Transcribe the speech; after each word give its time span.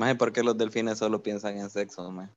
Más 0.00 0.16
¿por 0.16 0.32
qué 0.32 0.42
los 0.42 0.56
delfines 0.56 0.96
solo 0.96 1.22
piensan 1.22 1.58
en 1.58 1.68
sexo, 1.68 2.10
más? 2.10 2.30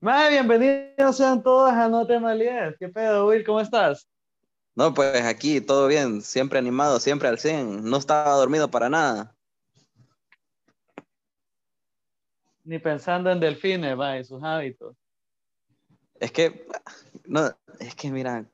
Más 0.00 0.30
bienvenidos 0.30 1.16
sean 1.16 1.40
todos 1.40 1.70
a 1.70 1.88
No 1.88 2.04
Te 2.08 2.18
Malíes. 2.18 2.74
¿Qué 2.76 2.88
pedo, 2.88 3.28
Will? 3.28 3.44
¿Cómo 3.44 3.60
estás? 3.60 4.08
No, 4.74 4.92
pues 4.92 5.22
aquí 5.22 5.60
todo 5.60 5.86
bien, 5.86 6.22
siempre 6.22 6.58
animado, 6.58 6.98
siempre 6.98 7.28
al 7.28 7.38
100. 7.38 7.84
No 7.88 7.98
estaba 7.98 8.32
dormido 8.32 8.68
para 8.68 8.88
nada. 8.88 9.32
Ni 12.64 12.80
pensando 12.80 13.30
en 13.30 13.38
delfines, 13.38 13.96
va, 13.96 14.18
y 14.18 14.24
sus 14.24 14.42
hábitos. 14.42 14.96
Es 16.18 16.32
que, 16.32 16.66
no, 17.26 17.48
es 17.78 17.94
que 17.94 18.10
mira, 18.10 18.44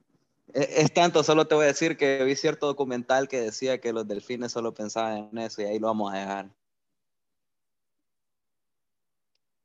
es, 0.53 0.69
es, 0.81 0.93
tanto, 0.93 1.25
solo 1.25 1.47
te 1.47 1.55
voy 1.55 1.65
a 1.65 1.69
decir 1.69 1.97
que 1.97 2.23
vi 2.25 2.37
cierto 2.37 2.67
documental 2.67 3.27
que 3.27 3.41
decía 3.41 3.81
que 3.81 3.95
los 3.95 4.07
delfines 4.07 4.53
solo 4.53 4.75
pensaban 4.75 5.31
en 5.33 5.39
eso 5.39 5.63
y 5.63 5.65
ahí 5.65 5.79
lo 5.79 5.87
vamos 5.87 6.13
a 6.13 6.19
dejar. 6.19 6.58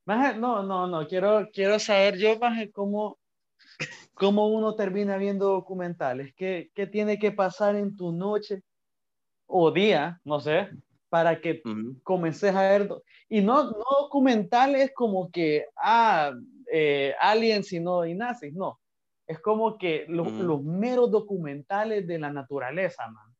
Maje, 0.05 0.37
no, 0.37 0.63
no, 0.63 0.85
no, 0.87 1.07
quiero, 1.07 1.49
quiero 1.53 1.79
saber 1.79 2.17
yo, 2.17 2.37
Maje, 2.37 2.71
cómo, 2.71 3.19
cómo 4.13 4.47
uno 4.47 4.75
termina 4.75 5.17
viendo 5.17 5.47
documentales. 5.47 6.33
¿Qué, 6.35 6.71
¿Qué 6.75 6.87
tiene 6.87 7.17
que 7.17 7.31
pasar 7.31 7.75
en 7.75 7.95
tu 7.95 8.11
noche 8.11 8.63
o 9.45 9.71
día, 9.71 10.19
no 10.25 10.41
sé, 10.41 10.69
para 11.09 11.39
que 11.39 11.61
uh 11.63 11.69
-huh. 11.69 12.03
comences 12.03 12.53
a 12.53 12.63
ver? 12.63 12.89
Y 13.29 13.41
no, 13.41 13.63
no 13.71 13.85
documentales 14.01 14.91
como 14.93 15.31
que, 15.31 15.67
ah, 15.77 16.33
eh, 16.71 17.13
aliens 17.19 17.71
y 17.71 17.79
no, 17.79 18.05
y 18.05 18.13
nazis, 18.13 18.53
no. 18.53 18.79
Es 19.25 19.39
como 19.39 19.77
que 19.77 20.05
lo, 20.09 20.23
uh 20.23 20.27
-huh. 20.27 20.43
los 20.43 20.63
meros 20.63 21.09
documentales 21.11 22.05
de 22.05 22.19
la 22.19 22.29
naturaleza, 22.29 23.07
man. 23.07 23.32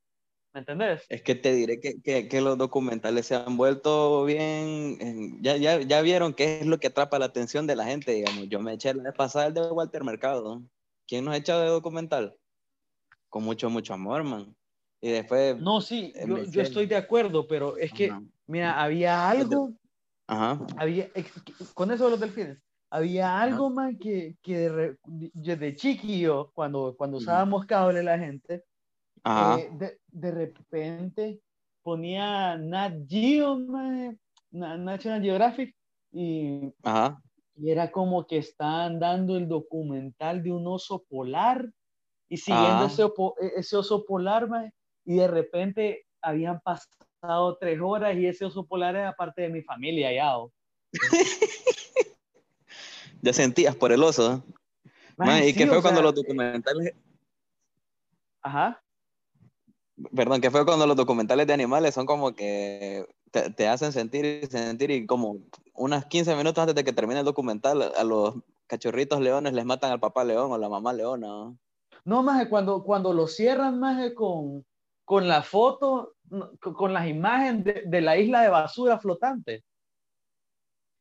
¿Me 0.53 0.59
entendés? 0.59 1.03
Es 1.09 1.23
que 1.23 1.33
te 1.33 1.51
diré 1.51 1.79
que, 1.79 1.99
que, 2.01 2.27
que, 2.27 2.41
los 2.41 2.59
documentales 2.59 3.25
se 3.25 3.35
han 3.35 3.57
vuelto 3.57 4.23
bien. 4.23 5.41
Ya, 5.41 5.57
ya, 5.57 5.81
ya 5.81 6.01
vieron 6.01 6.35
qué 6.35 6.59
es 6.59 6.67
lo 6.67 6.79
que 6.79 6.87
atrapa 6.87 7.17
la 7.17 7.25
atención 7.25 7.65
de 7.65 7.75
la 7.75 7.85
gente, 7.85 8.11
digamos. 8.11 8.47
Yo 8.49 8.59
me 8.59 8.73
eché 8.73 8.93
la 8.93 9.03
vez 9.03 9.13
pasada 9.15 9.47
el 9.47 9.55
de 9.55 9.71
Walter 9.71 10.03
Mercado. 10.03 10.61
¿Quién 11.07 11.25
nos 11.25 11.33
ha 11.33 11.37
echado 11.37 11.61
de 11.63 11.69
documental? 11.69 12.37
Con 13.29 13.43
mucho, 13.43 13.71
mucho 13.71 13.95
amor, 13.95 14.23
man. 14.23 14.55
Y 15.01 15.09
después. 15.09 15.57
No, 15.57 15.81
sí, 15.81 16.13
yo, 16.27 16.43
yo 16.43 16.61
estoy 16.61 16.85
de 16.85 16.97
acuerdo, 16.97 17.47
pero 17.47 17.75
es 17.77 17.91
que, 17.91 18.11
Ajá. 18.11 18.21
mira, 18.45 18.79
había 18.79 19.27
algo. 19.27 19.73
Ajá. 20.27 20.59
Había, 20.77 21.09
con 21.73 21.91
eso 21.91 22.05
de 22.05 22.11
los 22.11 22.19
delfines. 22.19 22.59
Había 22.91 23.41
algo, 23.41 23.65
Ajá. 23.65 23.73
man, 23.73 23.97
que, 23.97 24.37
que 24.43 24.69
de, 24.69 24.97
de 25.33 25.75
chiquillo, 25.75 26.51
cuando, 26.53 26.93
cuando 26.95 27.17
usábamos 27.17 27.65
cable 27.65 28.03
la 28.03 28.19
gente 28.19 28.63
eh, 29.25 29.69
de, 29.73 29.99
de, 30.07 30.31
repente 30.31 31.39
ponía 31.81 32.57
Nat 32.57 32.93
Geo, 33.07 33.57
man, 33.57 34.19
National 34.51 35.21
Geographic, 35.21 35.75
y, 36.11 36.73
Ajá. 36.83 37.21
y, 37.55 37.71
era 37.71 37.91
como 37.91 38.27
que 38.27 38.37
estaban 38.37 38.99
dando 38.99 39.37
el 39.37 39.47
documental 39.47 40.43
de 40.43 40.51
un 40.51 40.67
oso 40.67 41.03
polar 41.09 41.71
y 42.27 42.37
siguiendo 42.37 42.85
ese, 42.85 43.03
e, 43.03 43.51
ese, 43.57 43.77
oso 43.77 44.05
polar, 44.05 44.49
man, 44.49 44.73
y 45.05 45.15
de 45.15 45.27
repente 45.27 46.05
habían 46.21 46.59
pasado 46.61 47.57
tres 47.59 47.79
horas 47.81 48.15
y 48.17 48.27
ese 48.27 48.45
oso 48.45 48.65
polar 48.65 48.95
era 48.95 49.13
parte 49.13 49.43
de 49.43 49.49
mi 49.49 49.61
familia 49.61 50.11
ya. 50.13 50.35
ya 53.21 53.33
sentías 53.33 53.75
por 53.75 53.91
el 53.91 54.03
oso. 54.03 54.43
Man, 55.15 55.43
¿Y 55.43 55.51
sí, 55.51 55.53
qué 55.53 55.67
fue 55.67 55.81
cuando 55.81 56.01
sea, 56.01 56.11
los 56.11 56.15
documentales... 56.15 56.93
Ajá 58.41 58.83
perdón, 60.15 60.41
que 60.41 60.51
fue 60.51 60.65
cuando 60.65 60.87
los 60.87 60.95
documentales 60.95 61.47
de 61.47 61.53
animales 61.53 61.93
son 61.93 62.05
como 62.05 62.33
que 62.33 63.07
te, 63.31 63.49
te, 63.51 63.67
hacen 63.67 63.91
sentir 63.91 64.25
y 64.25 64.45
sentir 64.47 64.91
y 64.91 65.05
como 65.05 65.37
unas 65.73 66.05
15 66.05 66.35
minutos 66.35 66.61
antes 66.61 66.75
de 66.75 66.83
que 66.83 66.93
termine 66.93 67.19
el 67.19 67.25
documental 67.25 67.93
a 67.95 68.03
los 68.03 68.35
cachorritos 68.67 69.19
leones 69.19 69.53
les 69.53 69.65
matan 69.65 69.91
al 69.91 69.99
papá 69.99 70.23
león 70.23 70.51
o 70.51 70.57
la 70.57 70.69
mamá 70.69 70.93
leona. 70.93 71.53
¿no? 72.05 72.23
Más 72.23 72.47
cuando, 72.47 72.83
cuando 72.83 73.13
lo 73.13 73.27
cierran 73.27 73.79
más 73.79 74.11
con, 74.13 74.65
con 75.05 75.27
la 75.27 75.43
foto, 75.43 76.15
con 76.61 76.93
las 76.93 77.07
imágenes 77.07 77.63
de, 77.63 77.83
de, 77.85 78.01
la 78.01 78.17
isla 78.17 78.41
de 78.41 78.49
basura 78.49 78.99
flotante. 78.99 79.63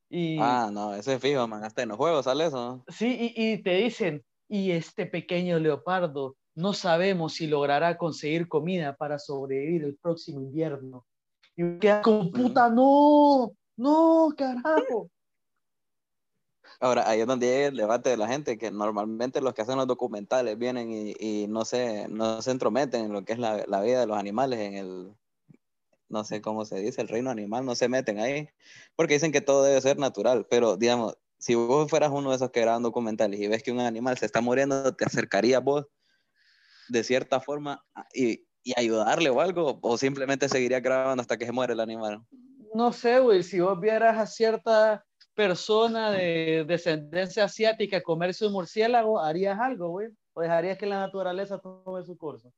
Y, 0.08 0.36
ah, 0.38 0.68
no, 0.70 0.94
ese 0.94 1.14
es 1.14 1.22
fijo, 1.22 1.48
man, 1.48 1.64
hasta 1.64 1.82
en 1.82 1.88
los 1.88 1.96
juegos 1.96 2.26
sale 2.26 2.46
eso. 2.46 2.84
Sí, 2.88 3.32
y, 3.34 3.52
y 3.52 3.62
te 3.62 3.76
dicen, 3.76 4.22
y 4.48 4.72
este 4.72 5.06
pequeño 5.06 5.58
leopardo 5.58 6.36
no 6.54 6.72
sabemos 6.72 7.34
si 7.34 7.46
logrará 7.46 7.96
conseguir 7.96 8.48
comida 8.48 8.94
para 8.96 9.18
sobrevivir 9.18 9.84
el 9.84 9.96
próximo 9.96 10.40
invierno. 10.40 11.06
Y 11.56 11.78
queda 11.78 12.02
como, 12.02 12.30
puta, 12.30 12.68
no, 12.68 13.52
no, 13.76 14.34
carajo. 14.36 15.10
Ahora, 16.80 17.08
ahí 17.08 17.20
es 17.20 17.26
donde 17.26 17.46
llega 17.46 17.66
el 17.68 17.76
debate 17.76 18.10
de 18.10 18.16
la 18.16 18.26
gente, 18.26 18.58
que 18.58 18.70
normalmente 18.70 19.40
los 19.40 19.54
que 19.54 19.62
hacen 19.62 19.76
los 19.76 19.86
documentales 19.86 20.58
vienen 20.58 20.90
y, 20.90 21.14
y 21.18 21.46
no, 21.46 21.64
se, 21.64 22.08
no 22.08 22.42
se 22.42 22.50
entrometen 22.50 23.04
en 23.04 23.12
lo 23.12 23.24
que 23.24 23.34
es 23.34 23.38
la, 23.38 23.64
la, 23.68 23.80
vida 23.82 24.00
de 24.00 24.06
los 24.06 24.16
animales, 24.16 24.58
en 24.58 24.74
el, 24.74 25.14
no 26.08 26.24
sé 26.24 26.40
cómo 26.40 26.64
se 26.64 26.80
dice, 26.80 27.00
el 27.00 27.08
reino 27.08 27.30
animal, 27.30 27.64
no 27.64 27.76
se 27.76 27.88
meten 27.88 28.18
ahí, 28.18 28.48
porque 28.96 29.14
dicen 29.14 29.30
que 29.30 29.40
todo 29.40 29.62
debe 29.62 29.80
ser 29.80 29.98
natural, 29.98 30.46
pero 30.50 30.76
digamos, 30.76 31.16
si 31.38 31.54
vos 31.54 31.88
fueras 31.88 32.10
uno 32.12 32.30
de 32.30 32.36
esos 32.36 32.50
que 32.50 32.60
graban 32.60 32.82
documentales 32.82 33.38
y 33.38 33.46
ves 33.46 33.62
que 33.62 33.70
un 33.70 33.80
animal 33.80 34.18
se 34.18 34.26
está 34.26 34.40
muriendo, 34.40 34.94
te 34.94 35.04
acercarías 35.04 35.62
vos 35.62 35.86
de 36.92 37.04
cierta 37.04 37.40
forma 37.40 37.84
y, 38.14 38.44
y, 38.62 38.72
ayudarle 38.76 39.30
o 39.30 39.40
algo, 39.40 39.78
o 39.82 39.96
simplemente 39.96 40.48
seguiría 40.48 40.80
grabando 40.80 41.22
hasta 41.22 41.38
que 41.38 41.46
se 41.46 41.52
muere 41.52 41.72
el 41.72 41.80
animal? 41.80 42.22
No 42.74 42.92
sé, 42.92 43.18
güey, 43.18 43.42
si 43.42 43.60
vos 43.60 43.80
vieras 43.80 44.18
a 44.18 44.26
cierta 44.26 45.04
persona 45.34 46.10
de 46.10 46.64
descendencia 46.66 47.44
asiática 47.44 48.02
comerse 48.02 48.46
un 48.46 48.52
murciélago, 48.52 49.18
¿harías 49.18 49.58
algo, 49.58 49.88
güey? 49.88 50.08
¿O 50.34 50.42
dejarías 50.42 50.78
que 50.78 50.86
la 50.86 51.00
naturaleza 51.00 51.58
tome 51.58 52.04
su 52.04 52.16
curso? 52.16 52.52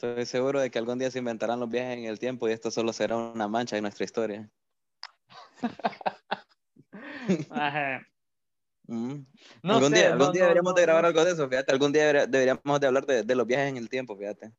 Estoy 0.00 0.26
seguro 0.26 0.60
de 0.60 0.70
que 0.70 0.78
algún 0.78 0.98
día 0.98 1.10
se 1.10 1.18
inventarán 1.18 1.58
los 1.58 1.68
viajes 1.68 1.98
en 1.98 2.04
el 2.04 2.20
tiempo 2.20 2.48
y 2.48 2.52
esto 2.52 2.70
solo 2.70 2.92
será 2.92 3.16
una 3.16 3.48
mancha 3.48 3.76
en 3.76 3.82
nuestra 3.82 4.04
historia. 4.04 4.48
Ajá. 7.50 8.06
Mm. 8.88 9.26
No 9.62 9.74
algún 9.74 9.90
sé, 9.90 9.96
día, 9.96 10.12
algún 10.12 10.26
no, 10.26 10.32
día 10.32 10.42
deberíamos 10.42 10.74
de 10.74 10.82
grabar 10.82 11.04
algo 11.04 11.24
de 11.24 11.32
eso, 11.32 11.48
fíjate. 11.48 11.72
Algún 11.72 11.92
día 11.92 12.26
deberíamos 12.26 12.80
de 12.80 12.86
hablar 12.86 13.04
de, 13.04 13.22
de, 13.22 13.34
los 13.34 13.46
viajes 13.46 13.68
en 13.68 13.76
el 13.76 13.88
tiempo, 13.88 14.16
fíjate. 14.16 14.50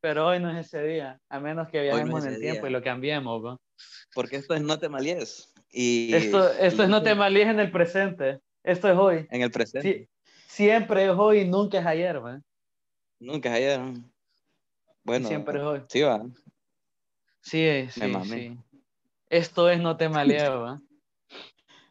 Pero 0.00 0.26
hoy 0.28 0.40
no 0.40 0.50
es 0.50 0.66
ese 0.66 0.82
día, 0.82 1.20
a 1.28 1.38
menos 1.38 1.68
que 1.68 1.82
viajemos 1.82 2.24
en 2.24 2.34
el 2.34 2.40
día. 2.40 2.52
tiempo 2.52 2.66
y 2.66 2.70
lo 2.70 2.82
cambiemos, 2.82 3.42
¿no? 3.42 3.60
Porque 4.14 4.36
esto 4.36 4.54
es 4.54 4.62
no 4.62 4.78
te 4.78 4.88
malies. 4.88 5.52
Y, 5.70 6.14
esto 6.14 6.50
esto 6.52 6.82
y, 6.82 6.84
es 6.84 6.88
no 6.88 7.02
te 7.02 7.14
malies 7.14 7.48
en 7.48 7.60
el 7.60 7.70
presente. 7.70 8.40
Esto 8.62 8.88
es 8.88 8.96
hoy. 8.96 9.26
En 9.30 9.42
el 9.42 9.50
presente. 9.50 9.82
Sí, 9.82 10.08
siempre 10.46 11.04
es 11.04 11.10
hoy, 11.10 11.46
nunca 11.46 11.80
es 11.80 11.86
ayer, 11.86 12.24
¿va? 12.24 12.40
Nunca 13.20 13.50
es 13.50 13.56
ayer. 13.56 13.80
Bueno. 15.04 15.28
Siempre 15.28 15.58
es 15.58 15.64
hoy. 15.64 15.82
Sí, 15.88 16.00
va. 16.00 16.24
Sí, 17.42 17.88
sí, 17.90 18.14
sí. 18.24 18.58
Esto 19.28 19.68
es 19.68 19.80
no 19.80 19.96
te 19.96 20.08
malies, 20.08 20.42
¿va? 20.44 20.80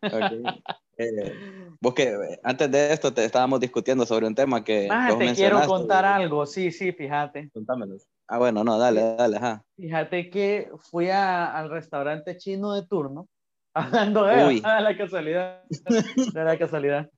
okay. 0.01 0.43
Eh, 0.97 1.69
vos 1.81 1.93
que 1.93 2.39
antes 2.43 2.71
de 2.71 2.93
esto 2.93 3.13
te 3.13 3.25
estábamos 3.25 3.59
discutiendo 3.59 4.05
sobre 4.05 4.27
un 4.27 4.35
tema 4.35 4.63
que. 4.63 4.87
Ah, 4.89 5.15
te 5.17 5.33
quiero 5.33 5.65
contar 5.65 6.05
algo, 6.05 6.45
sí, 6.45 6.71
sí, 6.71 6.91
fíjate. 6.91 7.49
Contámelo. 7.53 7.97
Ah, 8.27 8.37
bueno, 8.37 8.63
no, 8.63 8.77
dale, 8.77 9.15
dale, 9.15 9.37
ajá. 9.37 9.63
Fíjate 9.75 10.29
que 10.29 10.71
fui 10.89 11.09
a, 11.09 11.53
al 11.53 11.69
restaurante 11.69 12.37
chino 12.37 12.73
de 12.73 12.87
turno, 12.87 13.27
hablando 13.73 14.25
de 14.25 14.45
Uy. 14.45 14.61
a 14.63 14.81
la 14.81 14.97
casualidad, 14.97 15.63
de 15.67 16.43
la 16.43 16.57
casualidad. 16.57 17.09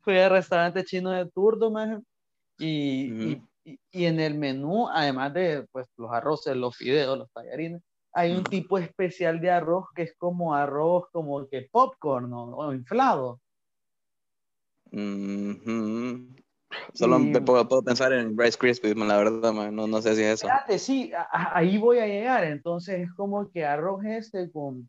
Fui 0.00 0.18
al 0.18 0.30
restaurante 0.30 0.84
chino 0.84 1.10
de 1.10 1.30
turno, 1.30 1.70
man, 1.70 2.04
y, 2.58 3.42
y, 3.64 3.78
y, 3.90 4.04
en 4.04 4.20
el 4.20 4.34
menú, 4.34 4.88
además 4.88 5.32
de 5.32 5.66
pues, 5.72 5.86
los 5.96 6.12
arroces, 6.12 6.56
los 6.56 6.76
fideos, 6.76 7.18
los 7.18 7.30
tallarines, 7.32 7.82
hay 8.14 8.32
un 8.32 8.44
tipo 8.44 8.78
especial 8.78 9.40
de 9.40 9.50
arroz 9.50 9.86
que 9.94 10.02
es 10.02 10.14
como 10.16 10.54
arroz 10.54 11.08
como 11.12 11.46
que 11.48 11.68
popcorn 11.70 12.32
o, 12.32 12.56
o 12.56 12.72
inflado. 12.72 13.40
Mm 14.92 15.50
-hmm. 15.50 16.44
Solo 16.92 17.18
y, 17.20 17.32
puedo, 17.40 17.68
puedo, 17.68 17.82
pensar 17.82 18.12
en 18.12 18.36
Rice 18.38 18.58
Krispies, 18.58 18.96
la 18.96 19.16
verdad, 19.16 19.52
man. 19.52 19.74
No, 19.74 19.86
no, 19.86 20.00
sé 20.00 20.14
si 20.14 20.22
es 20.22 20.34
eso. 20.34 20.46
Espérate, 20.46 20.78
sí, 20.78 21.12
a, 21.12 21.56
ahí 21.56 21.78
voy 21.78 21.98
a 21.98 22.06
llegar. 22.06 22.44
Entonces 22.44 23.00
es 23.02 23.12
como 23.14 23.50
que 23.50 23.64
arroz 23.64 24.04
este 24.04 24.50
con, 24.50 24.88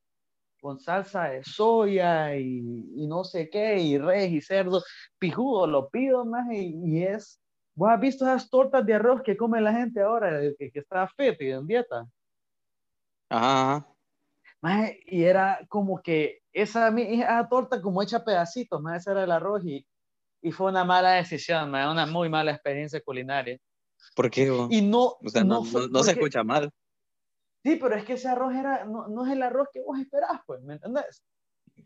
con 0.61 0.79
salsa 0.79 1.29
de 1.29 1.43
soya 1.43 2.35
y, 2.35 2.59
y, 2.95 3.07
no 3.07 3.23
sé 3.23 3.49
qué, 3.49 3.79
y 3.79 3.97
res 3.97 4.31
y 4.31 4.41
cerdo. 4.41 4.83
Pijudo, 5.19 5.67
lo 5.67 5.89
pido 5.89 6.25
más 6.25 6.51
y, 6.51 6.75
y, 6.83 7.03
es... 7.03 7.39
¿Vos 7.75 7.89
has 7.89 7.99
visto 7.99 8.23
esas 8.25 8.49
tortas 8.49 8.85
de 8.85 8.93
arroz 8.93 9.21
que 9.21 9.35
come 9.35 9.59
la 9.59 9.73
gente 9.73 10.01
ahora, 10.01 10.39
que, 10.57 10.71
que 10.71 10.79
está 10.79 11.07
fit 11.09 11.41
y 11.41 11.49
en 11.51 11.67
dieta? 11.67 12.07
Ajá. 13.29 13.87
Más, 14.61 14.91
y 15.05 15.23
era 15.23 15.59
como 15.69 16.01
que 16.01 16.41
esa, 16.53 16.89
esa 16.97 17.47
torta 17.49 17.81
como 17.81 18.01
hecha 18.01 18.23
pedacitos, 18.23 18.81
más 18.81 19.01
ese 19.01 19.11
era 19.11 19.23
el 19.23 19.31
arroz 19.31 19.63
y, 19.65 19.85
y 20.41 20.51
fue 20.51 20.69
una 20.71 20.83
mala 20.83 21.13
decisión, 21.13 21.71
más, 21.71 21.91
una 21.91 22.05
muy 22.05 22.29
mala 22.29 22.51
experiencia 22.51 23.01
culinaria. 23.01 23.59
¿Por 24.15 24.29
qué? 24.29 24.51
Y 24.69 24.81
no, 24.81 25.17
o 25.21 25.29
sea, 25.29 25.43
no, 25.43 25.63
no, 25.63 25.79
no, 25.79 25.87
no 25.87 26.03
se 26.03 26.11
escucha 26.11 26.43
mal. 26.43 26.71
Sí, 27.63 27.77
pero 27.77 27.95
es 27.95 28.05
que 28.05 28.13
ese 28.13 28.27
arroz 28.27 28.53
era, 28.53 28.85
no, 28.85 29.07
no 29.07 29.25
es 29.25 29.33
el 29.33 29.41
arroz 29.41 29.69
que 29.73 29.81
vos 29.81 29.99
esperás, 29.99 30.39
pues, 30.45 30.61
¿me 30.61 30.75
entendés? 30.75 31.23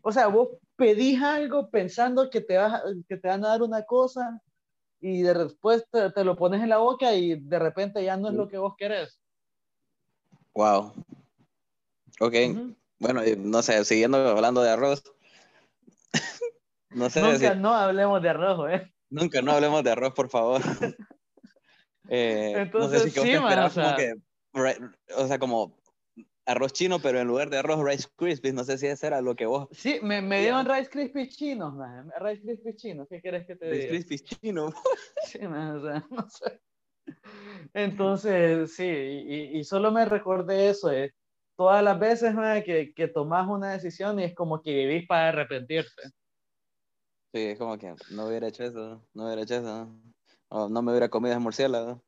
O 0.02 0.12
sea, 0.12 0.28
vos 0.28 0.50
pedís 0.76 1.22
algo 1.22 1.70
pensando 1.70 2.30
que 2.30 2.42
te, 2.42 2.58
vas, 2.58 2.82
que 3.08 3.16
te 3.16 3.28
van 3.28 3.44
a 3.44 3.48
dar 3.48 3.62
una 3.62 3.82
cosa 3.84 4.40
y 5.00 5.22
de 5.22 5.34
después 5.34 5.84
te, 5.90 6.10
te, 6.10 6.22
lo 6.22 6.36
pones 6.36 6.62
en 6.62 6.68
la 6.68 6.78
boca 6.78 7.14
y 7.14 7.40
de 7.40 7.58
repente 7.58 8.04
ya 8.04 8.16
no 8.16 8.28
es 8.28 8.34
lo 8.34 8.46
que 8.48 8.58
vos 8.58 8.74
querés. 8.76 9.20
Wow. 10.54 10.92
Ok. 12.20 12.34
Uh 12.34 12.36
-huh. 12.36 12.76
Bueno, 12.98 13.22
no 13.38 13.62
sé, 13.62 13.82
siguiendo 13.86 14.18
hablando 14.18 14.62
de 14.62 14.70
arroz. 14.70 15.02
no 16.90 17.08
sé. 17.08 17.22
Nunca 17.22 17.54
no 17.54 17.72
hablemos 17.74 18.22
de 18.22 18.28
arroz, 18.28 18.70
¿eh? 18.70 18.92
Nunca 19.08 19.40
no 19.40 19.52
hablemos 19.52 19.82
de 19.82 19.90
arroz, 19.90 20.12
por 20.12 20.28
favor. 20.28 20.60
eh, 22.10 22.52
Entonces, 22.56 23.04
no 23.04 23.04
sé 23.04 23.10
si 23.10 23.20
sí, 23.20 23.40
man, 23.40 23.58
o, 23.60 23.70
sea... 23.70 23.84
como 23.84 23.96
que, 23.96 24.14
o 25.16 25.26
sea, 25.26 25.38
como 25.38 25.80
arroz 26.44 26.74
chino, 26.74 26.98
pero 27.00 27.20
en 27.20 27.26
lugar 27.26 27.48
de 27.48 27.56
arroz 27.56 27.82
Rice 27.82 28.08
Krispies, 28.16 28.52
no 28.52 28.64
sé 28.64 28.76
si 28.76 28.86
ese 28.86 29.06
era 29.06 29.22
lo 29.22 29.34
que 29.34 29.46
vos... 29.46 29.68
Sí, 29.72 29.98
me, 30.02 30.20
me 30.20 30.40
dieron 30.40 30.66
Rice 30.66 30.90
Krispies 30.90 31.34
chinos, 31.36 31.74
man. 31.74 32.12
Rice 32.20 32.42
Krispies 32.42 32.76
chinos, 32.76 33.08
¿qué 33.08 33.22
quieres 33.22 33.46
que 33.46 33.56
te 33.56 33.64
diga? 33.64 33.76
Rice 33.76 33.88
Krispies 33.88 34.24
chinos. 34.24 34.74
sí, 35.24 35.38
man, 35.40 35.76
o 35.76 35.80
sea, 35.80 36.06
no 36.10 36.28
sé. 36.28 36.60
Entonces, 37.72 38.74
sí, 38.74 38.84
y, 38.84 39.58
y 39.58 39.64
solo 39.64 39.90
me 39.90 40.04
recordé 40.04 40.68
eso, 40.68 40.92
eh. 40.92 41.14
Todas 41.60 41.84
las 41.84 41.98
veces 41.98 42.34
man, 42.34 42.62
que, 42.62 42.94
que 42.94 43.06
tomas 43.06 43.46
una 43.46 43.72
decisión 43.72 44.18
y 44.18 44.24
es 44.24 44.34
como 44.34 44.62
que 44.62 44.72
vivís 44.72 45.06
para 45.06 45.28
arrepentirte. 45.28 46.04
Sí, 47.34 47.48
es 47.48 47.58
como 47.58 47.76
que 47.76 47.94
no 48.12 48.28
hubiera 48.28 48.48
hecho 48.48 48.64
eso, 48.64 49.06
no 49.12 49.26
hubiera 49.26 49.42
hecho 49.42 49.56
eso, 49.56 49.94
o 50.48 50.70
no 50.70 50.80
me 50.80 50.90
hubiera 50.92 51.10
comido 51.10 51.34
ese 51.34 51.40
murciélago. 51.40 52.02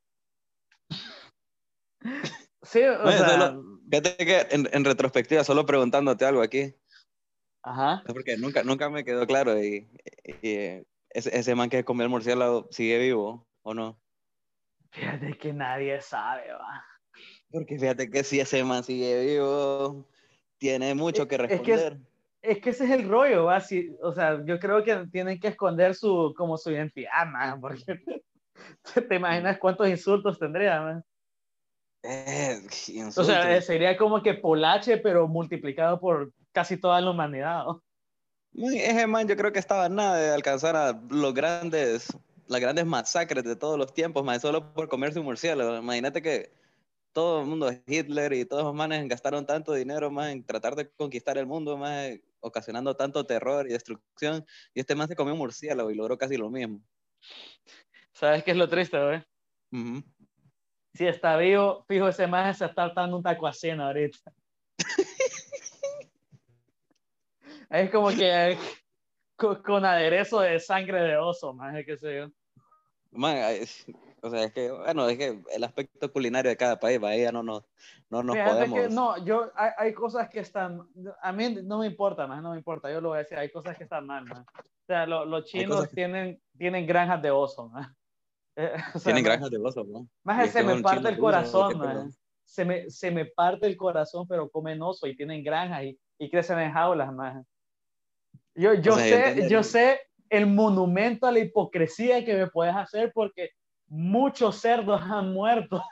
Sí, 2.65 2.81
o 2.81 3.11
sea... 3.11 3.29
Solo, 3.29 3.81
fíjate 3.91 4.17
que 4.17 4.47
en, 4.53 4.69
en, 4.73 4.85
retrospectiva, 4.85 5.43
solo 5.43 5.67
preguntándote 5.67 6.25
algo 6.25 6.41
aquí. 6.41 6.73
Ajá. 7.65 8.05
Porque 8.07 8.37
nunca, 8.39 8.63
nunca 8.63 8.89
me 8.89 9.05
quedó 9.05 9.27
claro 9.27 9.61
y, 9.63 9.91
y 10.43 10.85
ese, 11.11 11.37
ese, 11.37 11.55
man 11.57 11.69
que 11.69 11.85
comió 11.85 12.05
el 12.05 12.09
murciélago 12.09 12.69
sigue 12.71 12.99
vivo 12.99 13.49
o 13.63 13.75
no. 13.75 14.01
Fíjate 14.93 15.37
que 15.37 15.53
nadie 15.53 16.01
sabe, 16.01 16.53
va. 16.53 16.92
Porque 17.53 17.79
fíjate 17.79 18.11
que 18.11 18.25
si 18.25 18.41
ese 18.41 18.65
man 18.65 18.83
sigue 18.83 19.25
vivo, 19.27 20.07
tiene 20.59 20.95
mucho 20.95 21.29
que 21.29 21.37
responder. 21.37 21.93
Es 21.93 21.99
que, 22.41 22.51
es 22.51 22.59
que 22.61 22.71
ese 22.71 22.85
es 22.85 22.91
el 22.91 23.09
rollo, 23.09 23.45
va. 23.45 23.61
Si, 23.61 23.95
o 24.03 24.13
sea, 24.13 24.43
yo 24.45 24.59
creo 24.59 24.83
que 24.83 25.07
tienen 25.13 25.39
que 25.39 25.49
esconder 25.49 25.95
su, 25.95 26.35
como 26.37 26.57
su 26.57 26.71
identidad, 26.71 27.27
man, 27.27 27.61
porque 27.61 28.01
te 29.09 29.15
imaginas 29.15 29.59
cuántos 29.59 29.89
insultos 29.89 30.39
tendría, 30.39 30.81
man. 30.81 31.05
Eh, 32.05 32.61
o 33.17 33.23
sea, 33.23 33.61
sería 33.61 33.97
como 33.97 34.23
que 34.23 34.35
Polache, 34.35 34.97
pero 34.97 35.29
multiplicado 35.29 36.01
por 36.01 36.33
casi 36.51 36.77
toda 36.77 37.01
la 37.01 37.11
humanidad. 37.11 37.65
¿no? 37.65 37.83
Ese 38.55 39.07
man 39.07 39.29
yo 39.29 39.37
creo 39.37 39.53
que 39.53 39.61
estaba 39.61 39.89
nada 39.89 40.17
de 40.17 40.31
alcanzar 40.31 40.75
a 40.75 41.01
los 41.11 41.33
grandes, 41.33 42.09
las 42.49 42.61
grandes 42.61 42.87
masacres 42.87 43.45
de 43.45 43.57
todos 43.57 43.79
los 43.79 43.95
tiempos, 43.95 44.25
más 44.25 44.43
solo 44.43 44.75
por 44.75 44.89
comerse 44.89 45.21
un 45.21 45.27
murciélago. 45.27 45.77
Imagínate 45.77 46.23
que 46.23 46.51
todo 47.13 47.43
el 47.43 47.47
mundo, 47.47 47.71
Hitler 47.87 48.33
y 48.33 48.45
todos 48.45 48.65
los 48.65 48.75
manes 48.75 49.09
gastaron 49.09 49.47
tanto 49.47 49.73
dinero 49.73 50.11
más 50.11 50.33
en 50.33 50.45
tratar 50.45 50.75
de 50.75 50.91
conquistar 50.91 51.39
el 51.39 51.47
mundo, 51.47 51.77
más 51.77 52.11
ocasionando 52.41 52.97
tanto 52.97 53.25
terror 53.25 53.69
y 53.69 53.73
destrucción, 53.73 54.45
y 54.75 54.81
este 54.81 54.95
man 54.95 55.09
se 55.09 55.17
comió 55.17 55.35
un 55.35 55.39
murciélago 55.39 55.91
y 55.91 55.95
logró 55.95 56.19
casi 56.19 56.37
lo 56.37 56.51
mismo. 56.51 56.83
¿Sabes 58.13 58.43
qué 58.43 58.51
es 58.51 58.57
lo 58.57 58.69
triste, 58.69 58.99
güey? 58.99 59.19
Uh 59.73 59.77
-huh 59.77 60.05
si 60.95 61.07
está 61.07 61.37
vivo, 61.37 61.85
fijo, 61.89 62.09
ese 62.09 62.27
más 62.27 62.59
se 62.59 62.67
está 62.67 62.91
dando 62.91 63.17
un 63.17 63.23
taco 63.23 63.47
a 63.47 63.53
cena 63.53 63.87
ahorita. 63.87 64.33
es 67.71 67.91
como 67.91 68.09
que 68.09 68.59
con, 69.37 69.63
con, 69.63 69.85
aderezo 69.85 70.41
de 70.41 70.61
sangre 70.61 71.03
de 71.03 71.17
oso, 71.17 71.55
más 71.55 71.75
qué 71.85 71.97
sé 71.97 72.17
yo. 72.17 72.29
Man, 73.13 73.37
o 74.23 74.31
sea, 74.31 74.45
es 74.45 74.53
que, 74.53 74.71
bueno, 74.71 75.09
es 75.09 75.19
que 75.19 75.43
el 75.53 75.65
aspecto 75.65 76.13
culinario 76.13 76.49
de 76.49 76.57
cada 76.57 76.79
país, 76.79 77.03
ahí 77.03 77.23
ya 77.23 77.33
no 77.33 77.43
nos, 77.43 77.65
no 78.09 78.23
nos 78.23 78.37
podemos... 78.37 78.81
Que 78.81 78.89
no, 78.89 79.23
yo, 79.25 79.51
hay, 79.55 79.71
hay, 79.77 79.93
cosas 79.93 80.31
que 80.31 80.41
están, 80.41 80.89
a 81.21 81.33
mí 81.33 81.57
no 81.65 81.81
me 81.81 81.87
importa, 81.87 82.27
más 82.27 82.41
no 82.41 82.53
me 82.53 82.57
importa, 82.57 82.91
yo 82.91 83.01
lo 83.01 83.11
voy 83.11 83.17
a 83.17 83.23
decir, 83.23 83.37
hay 83.37 83.51
cosas 83.51 83.77
que 83.77 83.83
están 83.83 84.07
mal, 84.07 84.25
man. 84.25 84.47
O 84.57 84.87
sea, 84.87 85.07
lo, 85.07 85.25
los 85.25 85.45
chinos 85.47 85.89
que... 85.89 85.95
tienen, 85.97 86.41
tienen 86.57 86.87
granjas 86.87 87.21
de 87.21 87.31
oso, 87.31 87.69
man. 87.69 87.95
Eh, 88.55 88.71
o 88.95 88.99
sea, 88.99 89.05
Tienen 89.05 89.25
granjas 89.25 89.49
de 89.49 89.57
oso, 89.57 89.83
¿no? 89.83 90.07
Más 90.25 90.51
se 90.51 90.63
me 90.63 90.83
parte 90.83 91.09
el 91.09 91.17
corazón, 91.17 91.79
man. 91.79 92.13
Se 92.45 92.67
me, 92.67 92.91
se 92.91 93.11
me 93.11 93.25
parte 93.25 93.67
el 93.67 93.79
corazón, 93.79 94.29
pero 94.29 94.51
comen 94.51 94.83
oso 94.83 95.07
y 95.07 95.17
tienen 95.17 95.43
granjas 95.43 95.85
y, 95.85 95.99
y 96.19 96.31
crecen 96.31 96.59
en 96.59 96.71
jaulas, 96.71 97.11
más. 97.15 97.47
Yo, 98.55 98.75
yo, 98.75 98.93
o 98.93 98.99
sea, 98.99 99.33
sé, 99.33 99.49
yo 99.49 99.63
sé 99.63 100.01
el 100.33 100.47
monumento 100.47 101.27
a 101.27 101.31
la 101.31 101.41
hipocresía 101.41 102.25
que 102.25 102.35
me 102.35 102.47
puedes 102.47 102.75
hacer 102.75 103.13
porque 103.15 103.51
muchos 103.87 104.59
cerdos 104.59 104.99
han 105.03 105.35
muerto 105.35 105.85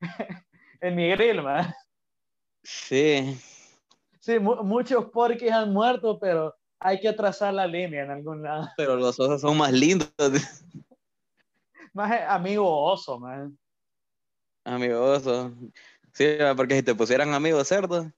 en 0.80 0.96
mi 0.96 1.10
grill, 1.10 1.42
man. 1.42 1.72
Sí. 2.64 3.38
Sí, 4.18 4.40
mu 4.40 4.56
muchos 4.64 5.04
porquis 5.12 5.52
han 5.52 5.72
muerto, 5.72 6.18
pero 6.18 6.56
hay 6.80 6.98
que 6.98 7.12
trazar 7.12 7.54
la 7.54 7.68
línea 7.68 8.02
en 8.02 8.10
algún 8.10 8.42
lado. 8.42 8.68
Pero 8.76 8.96
los 8.96 9.20
osos 9.20 9.40
son 9.40 9.56
más 9.58 9.72
lindos. 9.72 10.10
más 11.92 12.20
amigo 12.28 12.68
oso, 12.68 13.20
man. 13.20 13.56
Amigo 14.64 15.04
oso. 15.04 15.52
Sí, 16.12 16.36
porque 16.56 16.74
si 16.74 16.82
te 16.82 16.96
pusieran 16.96 17.32
amigo 17.32 17.62
cerdo. 17.62 18.10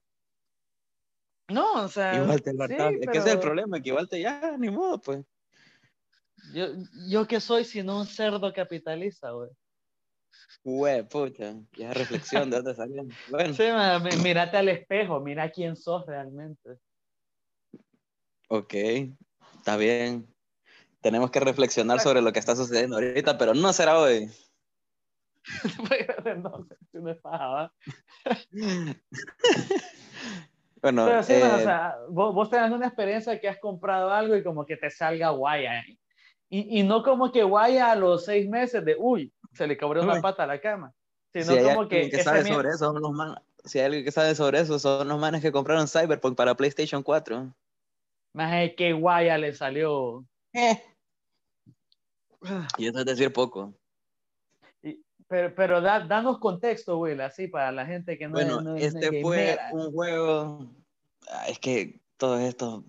No, 1.48 1.84
o 1.84 1.88
sea. 1.88 2.14
Igual 2.14 2.40
te 2.40 2.52
sí, 2.52 2.56
Es 2.60 2.66
pero... 2.68 3.12
que 3.12 3.18
ese 3.18 3.28
es 3.28 3.34
el 3.34 3.40
problema, 3.40 3.78
que 3.82 3.90
igual 3.90 4.08
te 4.08 4.22
ya, 4.22 4.56
ni 4.56 4.70
modo, 4.70 4.98
pues. 5.02 5.22
Yo, 6.52 6.66
yo 7.08 7.26
que 7.26 7.40
soy 7.40 7.64
sino 7.64 7.98
un 7.98 8.06
cerdo 8.06 8.52
capitalista, 8.52 9.30
güey. 9.30 9.50
Güey, 10.62 11.08
pucha, 11.08 11.54
ya 11.76 11.94
reflexión 11.94 12.50
de 12.50 12.56
dónde 12.56 12.74
salió. 12.74 13.02
Bueno. 13.30 13.54
Sí, 13.54 13.64
man, 13.64 14.02
mírate 14.22 14.56
al 14.56 14.68
espejo, 14.68 15.20
mira 15.20 15.50
quién 15.50 15.76
sos 15.76 16.06
realmente. 16.06 16.78
Ok, 18.48 18.74
está 19.58 19.76
bien 19.76 20.36
tenemos 21.06 21.30
que 21.30 21.38
reflexionar 21.38 22.00
sobre 22.00 22.20
lo 22.20 22.32
que 22.32 22.40
está 22.40 22.56
sucediendo 22.56 22.96
ahorita, 22.96 23.38
pero 23.38 23.54
no 23.54 23.72
será 23.72 23.96
hoy. 23.96 24.28
no, 26.42 26.66
paja, 27.22 27.72
bueno, 30.82 31.06
pero 31.06 31.22
sí, 31.22 31.34
eh... 31.34 31.44
o 31.44 31.58
sea, 31.60 31.96
vos, 32.08 32.34
vos 32.34 32.50
tenés 32.50 32.72
una 32.72 32.88
experiencia 32.88 33.40
que 33.40 33.48
has 33.48 33.60
comprado 33.60 34.10
algo 34.10 34.34
y 34.34 34.42
como 34.42 34.66
que 34.66 34.76
te 34.76 34.90
salga 34.90 35.30
guaya. 35.30 35.78
¿eh? 35.78 35.96
Y, 36.48 36.80
y 36.80 36.82
no 36.82 37.02
como 37.02 37.32
que 37.32 37.42
guaya 37.42 37.90
a 37.90 37.96
los 37.96 38.24
seis 38.24 38.48
meses 38.48 38.84
de, 38.84 38.96
uy, 38.98 39.32
se 39.52 39.66
le 39.66 39.76
cabró 39.76 40.02
una 40.02 40.20
pata 40.20 40.44
a 40.44 40.46
la 40.46 40.60
cama. 40.60 40.92
Sino 41.32 41.46
si 41.46 41.62
como 41.62 41.88
que... 41.88 42.08
que 42.08 42.22
sabe 42.22 42.44
sobre 42.44 42.68
eso, 42.68 42.78
son 42.78 43.02
los 43.02 43.12
man... 43.12 43.34
si 43.64 43.78
hay 43.78 43.86
alguien 43.86 44.04
que 44.04 44.12
sabe 44.12 44.34
sobre 44.34 44.60
eso, 44.60 44.78
son 44.78 45.08
los 45.08 45.18
manes 45.18 45.42
que 45.42 45.52
compraron 45.52 45.88
Cyberpunk 45.88 46.36
para 46.36 46.54
PlayStation 46.54 47.02
4. 47.02 47.52
Más 48.32 48.54
es 48.62 48.76
que 48.76 48.92
guaya 48.92 49.38
le 49.38 49.54
salió. 49.54 50.24
Eh. 50.52 50.82
Y 52.78 52.86
eso 52.86 52.98
es 53.00 53.04
decir 53.06 53.32
poco. 53.32 53.74
Y, 54.82 55.02
pero 55.26 55.54
pero 55.54 55.80
da, 55.80 56.00
danos 56.00 56.38
contexto, 56.38 56.98
Will, 56.98 57.20
así 57.20 57.48
para 57.48 57.72
la 57.72 57.86
gente 57.86 58.16
que 58.16 58.28
no 58.28 58.34
Bueno, 58.34 58.60
no, 58.60 58.76
este 58.76 59.10
no 59.10 59.20
fue 59.22 59.58
un 59.72 59.92
juego. 59.92 60.66
Es 61.48 61.58
que 61.58 62.00
todos 62.16 62.40
estos 62.40 62.84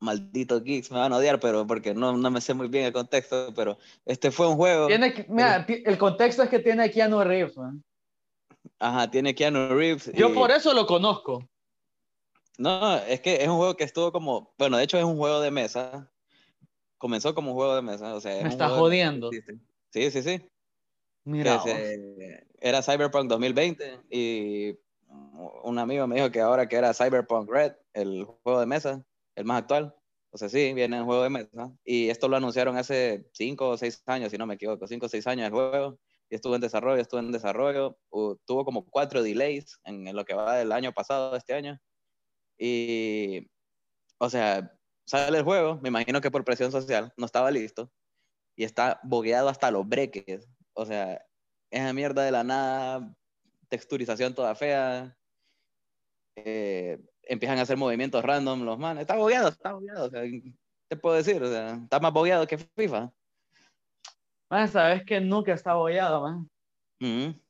malditos 0.00 0.62
geeks 0.62 0.90
me 0.90 0.98
van 0.98 1.12
a 1.12 1.16
odiar, 1.16 1.40
pero 1.40 1.66
porque 1.66 1.94
no, 1.94 2.16
no 2.16 2.30
me 2.30 2.40
sé 2.40 2.54
muy 2.54 2.68
bien 2.68 2.86
el 2.86 2.92
contexto, 2.92 3.52
pero 3.54 3.78
este 4.06 4.30
fue 4.30 4.48
un 4.48 4.56
juego. 4.56 4.86
Tiene 4.86 5.12
que, 5.12 5.26
mira, 5.28 5.66
el 5.68 5.98
contexto 5.98 6.42
es 6.42 6.48
que 6.48 6.58
tiene 6.58 6.84
a 6.84 6.90
Keanu 6.90 7.22
Reeves, 7.22 7.56
man. 7.56 7.82
Ajá, 8.78 9.10
tiene 9.10 9.34
Keanu 9.34 9.74
Reeves. 9.74 10.10
Yo 10.14 10.30
y... 10.30 10.34
por 10.34 10.50
eso 10.50 10.72
lo 10.72 10.86
conozco. 10.86 11.48
No, 12.58 12.96
es 12.96 13.20
que 13.20 13.36
es 13.36 13.48
un 13.48 13.56
juego 13.56 13.76
que 13.76 13.84
estuvo 13.84 14.10
como, 14.12 14.52
bueno, 14.58 14.76
de 14.76 14.84
hecho 14.84 14.98
es 14.98 15.04
un 15.04 15.16
juego 15.16 15.40
de 15.40 15.50
mesa, 15.50 16.10
comenzó 16.98 17.34
como 17.34 17.52
un 17.52 17.56
juego 17.56 17.76
de 17.76 17.82
mesa. 17.82 18.14
O 18.14 18.20
sea, 18.20 18.42
Me 18.42 18.48
está 18.48 18.68
jodiendo. 18.68 19.30
Sí, 19.92 20.10
sí, 20.10 20.22
sí. 20.22 20.42
Mira. 21.24 21.60
Se, 21.60 22.46
era 22.60 22.82
Cyberpunk 22.82 23.28
2020 23.28 24.00
y 24.10 24.76
un 25.62 25.78
amigo 25.78 26.06
me 26.06 26.16
dijo 26.16 26.30
que 26.30 26.40
ahora 26.40 26.68
que 26.68 26.76
era 26.76 26.94
Cyberpunk 26.94 27.48
Red, 27.48 27.72
el 27.92 28.24
juego 28.24 28.60
de 28.60 28.66
mesa, 28.66 29.04
el 29.38 29.44
más 29.44 29.62
actual. 29.62 29.94
O 30.30 30.36
sea, 30.38 30.48
sí, 30.48 30.74
viene 30.74 30.98
en 30.98 31.04
juego 31.04 31.22
de 31.22 31.30
mesa. 31.30 31.72
Y 31.84 32.10
esto 32.10 32.28
lo 32.28 32.36
anunciaron 32.36 32.76
hace 32.76 33.26
5 33.32 33.68
o 33.70 33.76
6 33.78 34.02
años, 34.06 34.30
si 34.30 34.38
no 34.38 34.46
me 34.46 34.54
equivoco, 34.54 34.86
5 34.86 35.06
o 35.06 35.08
6 35.08 35.26
años 35.28 35.46
el 35.46 35.52
juego. 35.52 35.98
Y 36.28 36.34
estuvo 36.34 36.54
en 36.54 36.60
desarrollo, 36.60 37.00
estuvo 37.00 37.20
en 37.20 37.32
desarrollo. 37.32 37.98
Uh, 38.10 38.36
tuvo 38.44 38.64
como 38.64 38.84
cuatro 38.84 39.22
delays 39.22 39.78
en 39.84 40.14
lo 40.14 40.24
que 40.24 40.34
va 40.34 40.56
del 40.56 40.72
año 40.72 40.92
pasado, 40.92 41.36
este 41.36 41.54
año. 41.54 41.78
Y, 42.58 43.48
o 44.18 44.28
sea, 44.28 44.76
sale 45.06 45.38
el 45.38 45.44
juego, 45.44 45.78
me 45.82 45.88
imagino 45.88 46.20
que 46.20 46.30
por 46.30 46.44
presión 46.44 46.72
social, 46.72 47.12
no 47.16 47.24
estaba 47.24 47.50
listo, 47.50 47.90
y 48.56 48.64
está 48.64 49.00
bogueado 49.04 49.48
hasta 49.48 49.70
los 49.70 49.88
breques. 49.88 50.48
O 50.74 50.84
sea, 50.84 51.24
esa 51.70 51.92
mierda 51.92 52.24
de 52.24 52.32
la 52.32 52.44
nada, 52.44 53.14
texturización 53.68 54.34
toda 54.34 54.54
fea, 54.54 55.16
eh, 56.36 56.98
empiezan 57.28 57.58
a 57.58 57.62
hacer 57.62 57.76
movimientos 57.76 58.24
random 58.24 58.62
los 58.62 58.78
manes. 58.78 59.02
Está 59.02 59.16
bogueado, 59.16 59.48
está 59.48 59.72
bogueado. 59.72 60.06
O 60.06 60.10
sea, 60.10 60.22
¿Qué 60.88 60.96
puedo 60.96 61.16
decir? 61.16 61.42
O 61.42 61.48
sea, 61.48 61.78
está 61.82 62.00
más 62.00 62.12
bogueado 62.12 62.46
que 62.46 62.58
FIFA. 62.58 63.12
Man, 64.50 64.68
sabes 64.68 65.04
que 65.04 65.20
nunca 65.20 65.52
está 65.52 65.74
bogueado, 65.74 66.22
man. 66.22 67.40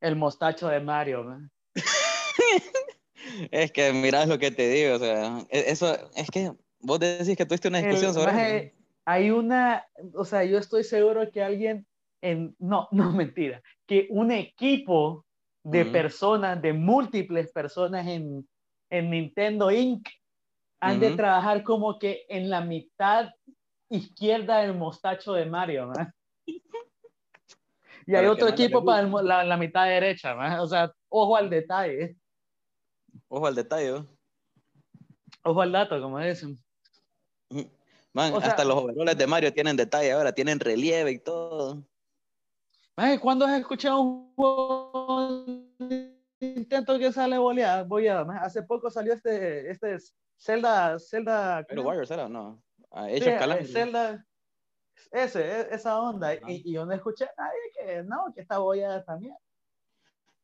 El 0.00 0.16
mostacho 0.16 0.68
de 0.68 0.80
Mario, 0.80 1.24
man. 1.24 1.50
es 3.50 3.72
que 3.72 3.92
mirás 3.92 4.28
lo 4.28 4.38
que 4.38 4.50
te 4.50 4.68
digo, 4.68 4.96
o 4.96 4.98
sea, 4.98 5.38
e, 5.48 5.70
eso 5.70 5.96
es 6.14 6.30
que 6.30 6.52
vos 6.80 7.00
decís 7.00 7.36
que 7.36 7.46
tuviste 7.46 7.68
una 7.68 7.78
discusión 7.78 8.12
sobre 8.12 8.58
eso. 8.58 8.74
Hay 9.06 9.30
una, 9.30 9.86
o 10.14 10.24
sea, 10.24 10.44
yo 10.44 10.58
estoy 10.58 10.84
seguro 10.84 11.30
que 11.30 11.42
alguien 11.42 11.86
en, 12.22 12.54
no, 12.58 12.88
no 12.92 13.12
mentira, 13.12 13.62
que 13.86 14.06
un 14.10 14.30
equipo 14.30 15.24
de 15.62 15.86
personas, 15.86 16.60
de 16.60 16.74
múltiples 16.74 17.50
personas 17.50 18.06
en, 18.06 18.46
en 18.98 19.10
Nintendo 19.10 19.70
Inc. 19.72 20.08
han 20.80 21.00
de 21.00 21.16
trabajar 21.16 21.64
como 21.64 21.98
que 21.98 22.24
en 22.28 22.48
la 22.48 22.60
mitad 22.60 23.30
izquierda 23.88 24.58
del 24.58 24.74
mostacho 24.74 25.32
de 25.32 25.46
Mario, 25.46 25.86
¿no? 25.86 25.94
Y 28.06 28.14
hay 28.14 28.26
otro 28.26 28.48
equipo 28.48 28.84
para 28.84 29.02
la, 29.02 29.44
la, 29.44 29.56
mitad 29.56 29.86
derecha, 29.86 30.34
¿no? 30.34 30.62
o 30.62 30.66
sea, 30.66 30.92
ojo 31.08 31.36
al 31.36 31.48
detalle. 31.48 32.16
Ojo 33.28 33.46
al 33.46 33.54
detalle. 33.54 34.04
Ojo 35.42 35.62
al 35.62 35.72
dato, 35.72 36.00
como 36.02 36.18
dicen. 36.18 36.62
Man, 38.12 38.34
hasta 38.42 38.62
los 38.62 38.76
overoles 38.76 39.16
de 39.16 39.26
Mario 39.26 39.54
tienen 39.54 39.76
detalle 39.76 40.12
ahora, 40.12 40.32
tienen 40.32 40.60
relieve 40.60 41.12
y 41.12 41.18
todo. 41.18 41.82
Man, 42.94 43.18
¿Cuándo 43.18 43.46
has 43.46 43.58
escuchado 43.58 44.00
un 44.00 44.34
juego 44.34 45.03
intento 46.64 46.98
que 46.98 47.12
sale 47.12 47.38
boleada? 47.38 47.86
Hace 48.40 48.62
poco 48.62 48.90
salió 48.90 49.12
este, 49.12 49.70
este 49.70 49.98
Zelda, 50.38 50.98
Zelda. 50.98 51.64
Pero 51.68 51.82
Warriors 51.82 52.10
era, 52.10 52.28
no. 52.28 52.62
Ah, 52.90 53.06
sí, 53.08 53.24
eh, 53.24 53.64
Zelda, 53.66 54.24
ese, 55.10 55.40
e, 55.42 55.74
esa 55.74 56.00
onda. 56.00 56.34
Y, 56.48 56.72
yo 56.72 56.84
no 56.86 56.92
escuché 56.92 57.24
a 57.24 57.32
nadie 57.36 57.60
que 57.74 58.02
no, 58.02 58.32
que 58.34 58.40
está 58.40 58.58
boleada 58.58 59.04
también. 59.04 59.36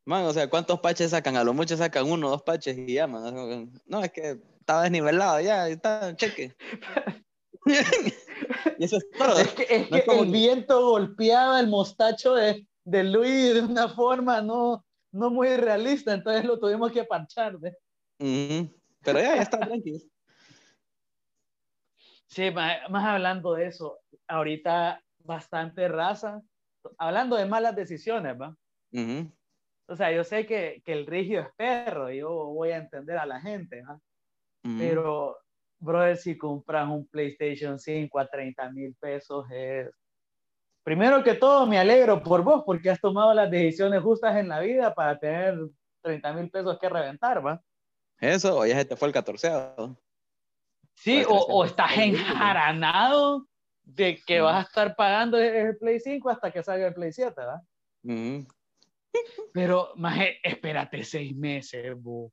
Man, 0.04 0.24
o 0.24 0.32
sea, 0.32 0.48
¿cuántos 0.48 0.80
patches 0.80 1.10
sacan? 1.10 1.36
A 1.36 1.44
lo 1.44 1.54
mucho 1.54 1.76
sacan 1.76 2.10
uno 2.10 2.30
dos 2.30 2.42
patches 2.42 2.76
y 2.78 2.94
ya, 2.94 3.06
man. 3.06 3.70
No, 3.86 4.02
es 4.02 4.10
que 4.10 4.40
estaba 4.58 4.82
desnivelado, 4.82 5.40
ya, 5.40 5.68
está, 5.68 6.16
cheque. 6.16 6.56
y 8.78 8.84
eso 8.84 8.96
es 8.96 9.10
todo. 9.16 9.38
Es 9.38 9.52
que, 9.52 9.66
es 9.68 9.88
que 9.88 10.18
el 10.18 10.30
viento 10.30 10.90
golpeaba 10.90 11.60
el 11.60 11.68
mostacho 11.68 12.34
de, 12.34 12.66
de 12.84 13.04
Luis 13.04 13.54
de 13.54 13.62
una 13.62 13.88
forma 13.88 14.40
no, 14.40 14.84
no 15.12 15.30
muy 15.30 15.56
realista, 15.56 16.14
entonces 16.14 16.44
lo 16.44 16.58
tuvimos 16.58 16.92
que 16.92 17.04
parchar. 17.04 17.56
Pero 18.18 19.18
ya, 19.18 19.36
ya 19.36 19.42
está 19.42 19.58
tranquilo. 19.58 19.98
Sí, 22.26 22.50
más, 22.52 22.80
hablando 22.92 23.54
de 23.54 23.66
eso, 23.66 23.98
ahorita 24.28 25.02
bastante 25.18 25.88
raza, 25.88 26.40
hablando 26.96 27.36
de 27.36 27.46
malas 27.46 27.74
decisiones, 27.74 28.36
¿va? 28.40 28.56
O 29.88 29.96
sea, 29.96 30.12
yo 30.12 30.22
sé 30.22 30.46
que, 30.46 30.80
que, 30.84 30.92
el 30.92 31.06
rígido 31.06 31.42
es 31.42 31.48
perro, 31.56 32.10
yo 32.10 32.30
voy 32.30 32.70
a 32.70 32.76
entender 32.76 33.18
a 33.18 33.26
la 33.26 33.40
gente, 33.40 33.82
¿va? 33.82 33.98
Pero, 34.62 35.38
brother, 35.78 36.16
si 36.16 36.36
compras 36.36 36.88
un 36.88 37.08
PlayStation 37.08 37.78
5 37.78 38.18
a 38.18 38.28
30 38.28 38.70
mil 38.70 38.94
pesos, 39.00 39.46
es 39.50 39.90
primero 40.82 41.22
que 41.22 41.34
todo 41.34 41.66
me 41.66 41.78
alegro 41.78 42.22
por 42.22 42.42
vos 42.42 42.62
porque 42.64 42.90
has 42.90 43.00
tomado 43.00 43.34
las 43.34 43.50
decisiones 43.50 44.02
justas 44.02 44.36
en 44.36 44.48
la 44.48 44.60
vida 44.60 44.94
para 44.94 45.18
tener 45.18 45.58
30 46.02 46.32
mil 46.32 46.50
pesos 46.50 46.78
que 46.78 46.88
reventar, 46.88 47.44
¿va? 47.44 47.62
Eso, 48.20 48.58
o 48.58 48.66
ya 48.66 48.76
se 48.76 48.84
te 48.84 48.96
fue 48.96 49.08
el 49.08 49.14
14. 49.14 49.50
Sí, 50.94 51.24
o, 51.26 51.34
o, 51.34 51.64
estás 51.64 51.96
enjaranado 51.96 53.46
de 53.82 54.20
que 54.26 54.40
vas 54.40 54.56
a 54.56 54.68
estar 54.68 54.94
pagando 54.94 55.38
el 55.38 55.76
Play 55.78 55.98
5 56.00 56.28
hasta 56.28 56.50
que 56.50 56.62
salga 56.62 56.88
el 56.88 56.94
Play 56.94 57.12
7, 57.12 57.40
¿va? 57.40 57.62
Pero, 59.52 59.92
más 59.96 60.18
espérate 60.42 61.02
seis 61.02 61.34
meses, 61.34 61.94
bo. 62.00 62.32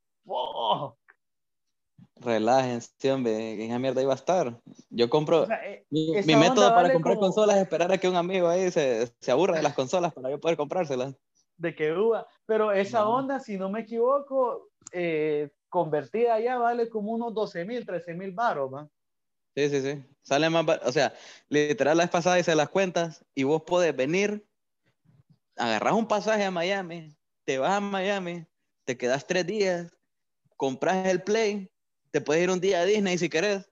Relájense, 2.21 3.11
hombre, 3.11 3.65
esa 3.65 3.79
mierda 3.79 4.01
iba 4.01 4.13
a 4.13 4.15
estar. 4.15 4.59
Yo 4.89 5.09
compro. 5.09 5.47
Eh, 5.49 5.85
mi, 5.89 6.35
método 6.35 6.69
para 6.73 6.91
comprar 6.93 7.17
consolas 7.17 7.57
es 7.57 7.63
esperar 7.63 7.91
a 7.91 7.97
que 7.97 8.09
un 8.09 8.15
amigo 8.15 8.47
ahí 8.47 8.71
se, 8.71 9.11
se, 9.19 9.31
aburra 9.31 9.55
de 9.55 9.63
las 9.63 9.73
consolas 9.73 10.13
para 10.13 10.29
yo 10.29 10.39
poder 10.39 10.57
comprárselas. 10.57 11.15
De 11.57 11.75
que 11.75 11.91
uva. 11.91 12.27
Pero 12.45 12.71
esa 12.71 13.07
onda, 13.07 13.39
si 13.39 13.57
no 13.57 13.69
me 13.69 13.81
equivoco, 13.81 14.69
eh, 14.91 15.49
convertida 15.69 16.39
ya 16.39 16.57
vale 16.57 16.89
como 16.89 17.11
unos 17.11 17.33
12 17.33 17.65
mil, 17.65 17.85
13 17.85 18.13
mil 18.13 18.31
baros. 18.31 18.71
Sí, 19.55 19.69
sí, 19.69 19.81
sí. 19.81 20.03
Sale 20.21 20.49
más. 20.49 20.65
O 20.85 20.91
sea, 20.91 21.13
literal, 21.49 21.97
la 21.97 22.03
vez 22.03 22.11
pasada 22.11 22.39
hice 22.39 22.55
las 22.55 22.69
cuentas 22.69 23.25
y 23.33 23.43
vos 23.43 23.63
podés 23.63 23.95
venir, 23.95 24.45
agarras 25.55 25.93
un 25.93 26.07
pasaje 26.07 26.43
a 26.43 26.51
Miami, 26.51 27.15
te 27.43 27.57
vas 27.57 27.71
a 27.71 27.79
Miami, 27.79 28.45
te 28.85 28.97
quedas 28.97 29.25
tres 29.25 29.45
días, 29.45 29.91
compras 30.55 31.07
el 31.07 31.21
Play 31.23 31.69
te 32.11 32.21
puedes 32.21 32.43
ir 32.43 32.49
un 32.49 32.59
día 32.59 32.81
a 32.81 32.85
Disney 32.85 33.17
si 33.17 33.29
querés. 33.29 33.71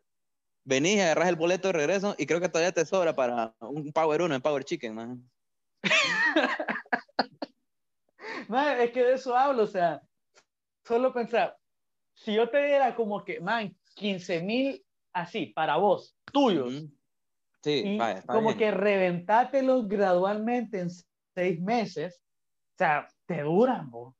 Venís, 0.63 1.00
agarras 1.00 1.30
el 1.30 1.36
boleto 1.36 1.68
de 1.68 1.74
regreso 1.74 2.15
y 2.18 2.25
creo 2.25 2.42
que 2.42 2.50
todavía 2.50 2.72
te 2.72 2.86
sobra 2.86 3.15
para 3.15 3.56
un 3.60 3.94
Power 3.94 4.24
1 4.24 4.36
en 4.36 4.42
Power 4.42 4.63
Chicken, 4.63 4.96
man. 8.50 8.80
es 8.80 8.92
que 8.92 9.04
de 9.04 9.13
eso 9.13 9.38
hablo, 9.38 9.63
o 9.63 9.68
sea, 9.68 10.01
solo 10.84 11.13
pensar, 11.13 11.56
si 12.15 12.34
yo 12.34 12.50
te 12.50 12.65
diera 12.65 12.96
como 12.96 13.24
que, 13.24 13.39
man, 13.39 13.77
15 13.94 14.42
mil 14.42 14.84
así, 15.13 15.48
para 15.48 15.77
vos, 15.77 16.18
tuyos. 16.32 16.86
Sí, 17.62 17.98
como 18.27 18.58
que 18.58 18.70
reventátelos 18.70 19.88
gradualmente 19.88 20.80
en 20.80 20.89
seis 21.34 21.62
meses, 21.62 22.22
o 22.74 22.77
sea, 22.77 23.08
te 23.25 23.42
duran, 23.42 23.89
vos. 23.89 24.13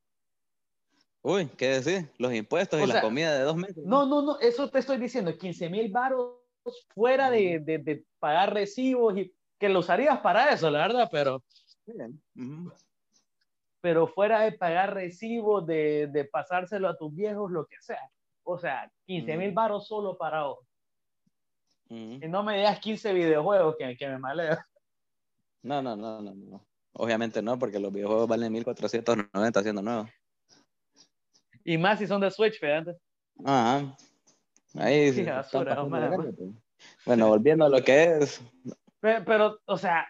Uy, 1.27 1.48
¿qué 1.58 1.70
decir? 1.70 2.08
Los 2.20 2.32
impuestos 2.36 2.79
y 2.79 2.86
la 2.86 3.01
comida 3.01 3.34
de 3.34 3.41
dos 3.41 3.55
meses. 3.55 3.84
No, 3.84 4.05
no, 4.05 4.22
no, 4.22 4.39
eso 4.39 4.70
te 4.70 4.77
estoy 4.77 4.98
diciendo, 4.98 5.36
15 5.36 5.70
mil 5.72 5.91
baros 5.91 6.36
fuera 6.94 7.32
de, 7.32 7.60
de, 7.60 8.05
pagar 8.20 8.53
recibos 8.53 9.17
y 9.17 9.34
que 9.58 9.67
lo 9.67 9.79
usarías 9.79 10.20
para 10.20 10.51
eso, 10.51 10.70
la 10.70 10.86
verdad, 10.86 11.10
pero... 11.12 11.44
Pero 13.82 14.05
fuera 14.05 14.41
de 14.41 14.51
pagar 14.51 14.94
recibos, 14.94 15.65
de, 15.65 16.10
de, 16.12 16.25
pasárselo 16.25 16.88
a 16.88 16.96
tus 16.96 17.12
viejos, 17.15 17.50
lo 17.50 17.65
que 17.65 17.77
sea. 17.79 18.08
O 18.44 18.60
sea, 18.60 18.91
15 19.08 19.36
mil 19.36 19.51
baros 19.51 19.88
solo 19.88 20.15
para 20.15 20.44
vos. 20.44 20.60
Y 21.89 22.20
no 22.27 22.44
me 22.44 22.58
digas 22.58 22.79
15 22.79 23.13
videojuegos 23.13 23.75
que, 23.79 23.98
que 23.98 24.08
me 24.10 24.20
maleo. 24.20 24.58
No, 25.63 25.82
no, 25.82 25.96
no, 25.96 26.22
no, 26.22 26.36
no. 26.36 26.63
Obviamente 26.94 27.41
no, 27.41 27.58
porque 27.58 27.79
los 27.79 27.91
videojuegos 27.91 28.27
valen 28.27 28.53
1490 28.53 29.63
siendo 29.63 29.82
nuevos. 29.82 30.08
Y 31.65 31.79
más 31.79 31.98
si 32.00 32.07
son 32.07 32.22
de 32.22 32.29
Switch, 32.29 32.60
fíjate. 32.60 32.95
Ajá. 33.43 33.98
Ahí 34.75 35.12
sí, 35.13 35.25
Bueno, 37.05 37.27
volviendo 37.27 37.65
a 37.65 37.69
lo 37.69 37.84
que 37.84 38.19
es. 38.19 38.41
Pero, 39.01 39.60
o 39.65 39.77
sea, 39.77 40.07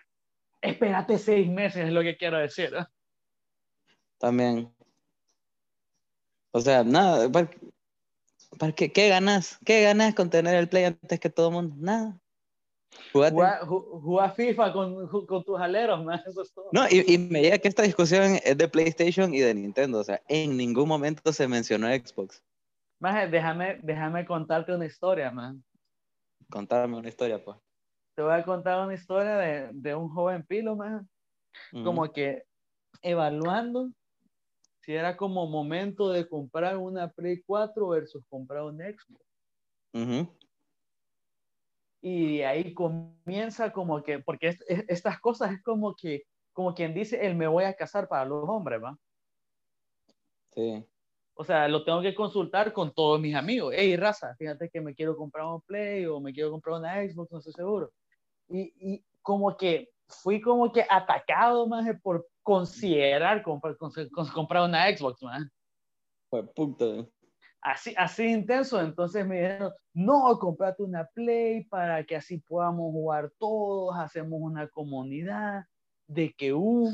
espérate 0.62 1.18
seis 1.18 1.50
meses, 1.50 1.88
es 1.88 1.94
lo 1.94 2.02
que 2.02 2.18
quiero 2.18 2.38
decir. 2.38 2.72
También. 4.18 4.74
O 6.52 6.62
sea, 6.62 6.84
nada, 6.84 7.30
¿para, 7.30 8.72
qué, 8.74 8.92
qué, 8.92 9.10
ganas? 9.10 9.58
¿Qué 9.66 9.84
ganas 9.84 10.14
con 10.14 10.30
tener 10.30 10.56
el 10.56 10.70
play 10.70 10.86
antes 10.86 11.20
que 11.20 11.30
todo 11.30 11.50
el 11.50 11.54
mundo? 11.54 11.76
Nada. 11.78 12.20
Jugar 13.12 14.36
FIFA 14.36 14.74
con, 14.74 15.26
con, 15.26 15.44
tus 15.44 15.60
aleros, 15.60 16.04
man. 16.04 16.22
eso 16.26 16.42
es 16.42 16.54
todo. 16.54 16.70
No, 16.72 16.86
y, 16.90 17.14
y, 17.14 17.18
me 17.18 17.42
llega 17.42 17.58
que 17.58 17.68
esta 17.68 17.84
discusión 17.84 18.38
es 18.44 18.58
de 18.58 18.68
PlayStation 18.68 19.34
y 19.34 19.40
de 19.40 19.54
Nintendo, 19.54 20.00
o 20.00 20.04
sea, 20.04 20.22
en 20.28 20.58
ningún 20.58 20.88
momento 20.88 21.32
se 21.32 21.48
mencionó 21.48 21.88
Xbox. 21.88 22.44
Maje, 23.00 23.28
déjame, 23.28 23.80
déjame 23.84 24.26
contarte 24.26 24.74
una 24.74 24.86
historia, 24.86 25.32
man. 25.32 25.64
Contame 26.50 26.98
una 26.98 27.10
historia, 27.10 27.44
pues. 27.44 27.58
Te 28.16 28.22
voy 28.22 28.34
a 28.34 28.44
contar 28.44 28.84
una 28.86 28.94
historia 28.94 29.38
de, 29.38 29.70
de 29.74 29.96
un 29.96 30.10
joven 30.10 30.44
pilo, 30.44 30.76
man. 30.76 31.08
Como 31.84 32.12
que 32.12 32.44
evaluando 33.02 33.90
si 34.82 34.94
era 34.94 35.18
como 35.18 35.48
momento 35.48 36.10
de 36.10 36.28
comprar 36.28 36.78
una 36.78 37.10
Play 37.10 37.42
4 37.42 37.88
versus 37.88 38.24
comprar 38.28 38.64
un 38.64 38.78
Xbox. 38.78 39.26
Uh 39.94 40.28
y 42.08 42.44
ahí 42.44 42.72
comienza 42.76 43.74
como 43.74 44.04
que, 44.04 44.20
porque 44.20 44.56
estas 44.68 45.20
cosas 45.20 45.54
es 45.54 45.64
como 45.64 45.96
que, 45.96 46.22
como 46.54 46.76
quien 46.76 46.94
dice, 46.94 47.26
el 47.26 47.34
me 47.34 47.48
voy 47.48 47.64
a 47.64 47.74
casar 47.74 48.08
para 48.08 48.26
los 48.26 48.48
hombres, 48.48 48.80
¿va? 48.84 48.96
Sí. 50.54 50.86
O 51.34 51.44
sea, 51.44 51.68
lo 51.68 51.84
tengo 51.84 52.04
que 52.04 52.14
consultar 52.14 52.74
con 52.74 52.94
todos 52.94 53.20
mis 53.20 53.34
amigos. 53.34 53.74
Hey, 53.76 53.98
raza, 53.98 54.36
fíjate 54.36 54.70
que 54.70 54.82
me 54.82 54.94
quiero 54.94 55.18
comprar 55.18 55.48
un 55.48 55.62
Play 55.62 56.06
o 56.06 56.20
me 56.20 56.32
quiero 56.32 56.52
comprar 56.52 56.78
una 56.78 56.94
Xbox, 56.94 57.32
no 57.32 57.40
estoy 57.40 57.54
seguro. 57.54 57.92
Y, 58.50 58.72
y 58.80 59.04
como 59.24 59.58
que 59.58 59.90
fui 60.08 60.40
como 60.40 60.72
que 60.72 60.86
atacado 60.88 61.68
más 61.68 61.88
por 62.04 62.28
considerar 62.44 63.42
comprar, 63.42 63.78
comprar 64.32 64.70
una 64.70 64.96
Xbox, 64.96 65.24
más. 65.24 65.44
Pues 66.30 66.48
punto. 66.56 67.10
Así, 67.66 67.94
así 67.98 68.28
intenso. 68.28 68.80
Entonces 68.80 69.26
me 69.26 69.36
dijeron, 69.36 69.74
no, 69.94 70.38
comprate 70.40 70.84
una 70.84 71.06
Play 71.14 71.66
para 71.66 72.04
que 72.06 72.16
así 72.16 72.38
podamos 72.38 72.92
jugar 72.92 73.32
todos, 73.38 73.96
hacemos 73.98 74.40
una 74.42 74.68
comunidad 74.70 75.66
de 76.08 76.34
que 76.34 76.54
un... 76.54 76.88
Uh, 76.88 76.92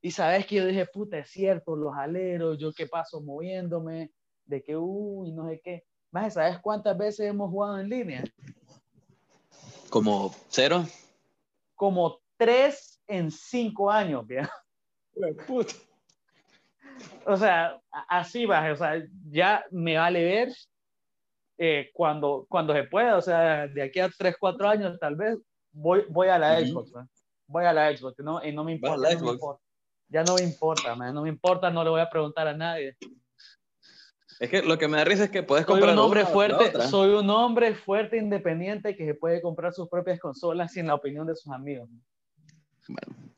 y 0.00 0.12
sabes 0.12 0.46
que 0.46 0.56
yo 0.56 0.66
dije, 0.66 0.86
puta, 0.86 1.18
es 1.18 1.30
cierto, 1.30 1.74
los 1.74 1.92
aleros, 1.96 2.56
yo 2.58 2.72
qué 2.72 2.86
paso 2.86 3.20
moviéndome, 3.20 4.12
de 4.44 4.62
que, 4.62 4.76
uh, 4.76 5.26
y 5.26 5.32
no 5.32 5.48
sé 5.48 5.60
qué. 5.64 5.84
Más, 6.12 6.34
¿sabes 6.34 6.58
cuántas 6.60 6.96
veces 6.96 7.26
hemos 7.26 7.50
jugado 7.50 7.80
en 7.80 7.88
línea? 7.88 8.24
Como 9.90 10.32
cero. 10.48 10.84
Como 11.74 12.20
tres 12.36 13.00
en 13.08 13.30
cinco 13.30 13.90
años, 13.90 14.24
¿bien? 14.26 14.46
Puta. 15.46 15.74
O 17.26 17.36
sea, 17.36 17.80
así 18.08 18.46
va, 18.46 18.72
o 18.72 18.76
sea, 18.76 19.02
ya 19.30 19.64
me 19.70 19.96
vale 19.96 20.24
ver 20.24 20.52
eh, 21.58 21.90
cuando, 21.92 22.46
cuando 22.48 22.72
se 22.72 22.84
pueda, 22.84 23.16
o 23.16 23.22
sea, 23.22 23.66
de 23.68 23.82
aquí 23.82 24.00
a 24.00 24.08
tres, 24.08 24.36
cuatro 24.38 24.68
años 24.68 24.98
tal 24.98 25.16
vez, 25.16 25.38
voy, 25.70 26.04
voy 26.08 26.28
a 26.28 26.38
la 26.38 26.60
Xbox, 26.60 26.92
voy 27.46 27.64
a 27.64 27.72
la 27.72 27.96
Xbox, 27.96 28.18
¿no? 28.18 28.44
y 28.44 28.52
no 28.52 28.64
me 28.64 28.72
importa. 28.72 29.14
No 29.14 29.24
me 29.24 29.30
importa 29.32 29.62
ya 30.12 30.22
no 30.22 30.34
me 30.34 30.42
importa, 30.42 30.94
no 30.94 31.22
me 31.22 31.28
importa, 31.30 31.70
no 31.70 31.82
le 31.82 31.90
voy 31.90 32.00
a 32.00 32.10
preguntar 32.10 32.46
a 32.46 32.54
nadie. 32.54 32.96
Es 34.38 34.50
que 34.50 34.62
lo 34.62 34.76
que 34.76 34.86
me 34.86 34.98
da 34.98 35.04
risa 35.04 35.24
es 35.24 35.30
que 35.30 35.42
puedes 35.42 35.64
comprar. 35.64 35.90
Soy 35.90 35.98
un 35.98 36.04
hombre 36.04 36.26
fuerte, 36.26 36.82
soy 36.88 37.14
un 37.14 37.30
hombre 37.30 37.74
fuerte, 37.74 38.18
independiente, 38.18 38.94
que 38.94 39.06
se 39.06 39.14
puede 39.14 39.40
comprar 39.40 39.72
sus 39.72 39.88
propias 39.88 40.20
consolas 40.20 40.72
sin 40.72 40.86
la 40.86 40.94
opinión 40.94 41.26
de 41.26 41.34
sus 41.34 41.50
amigos. 41.52 41.88
Bueno. 42.88 43.32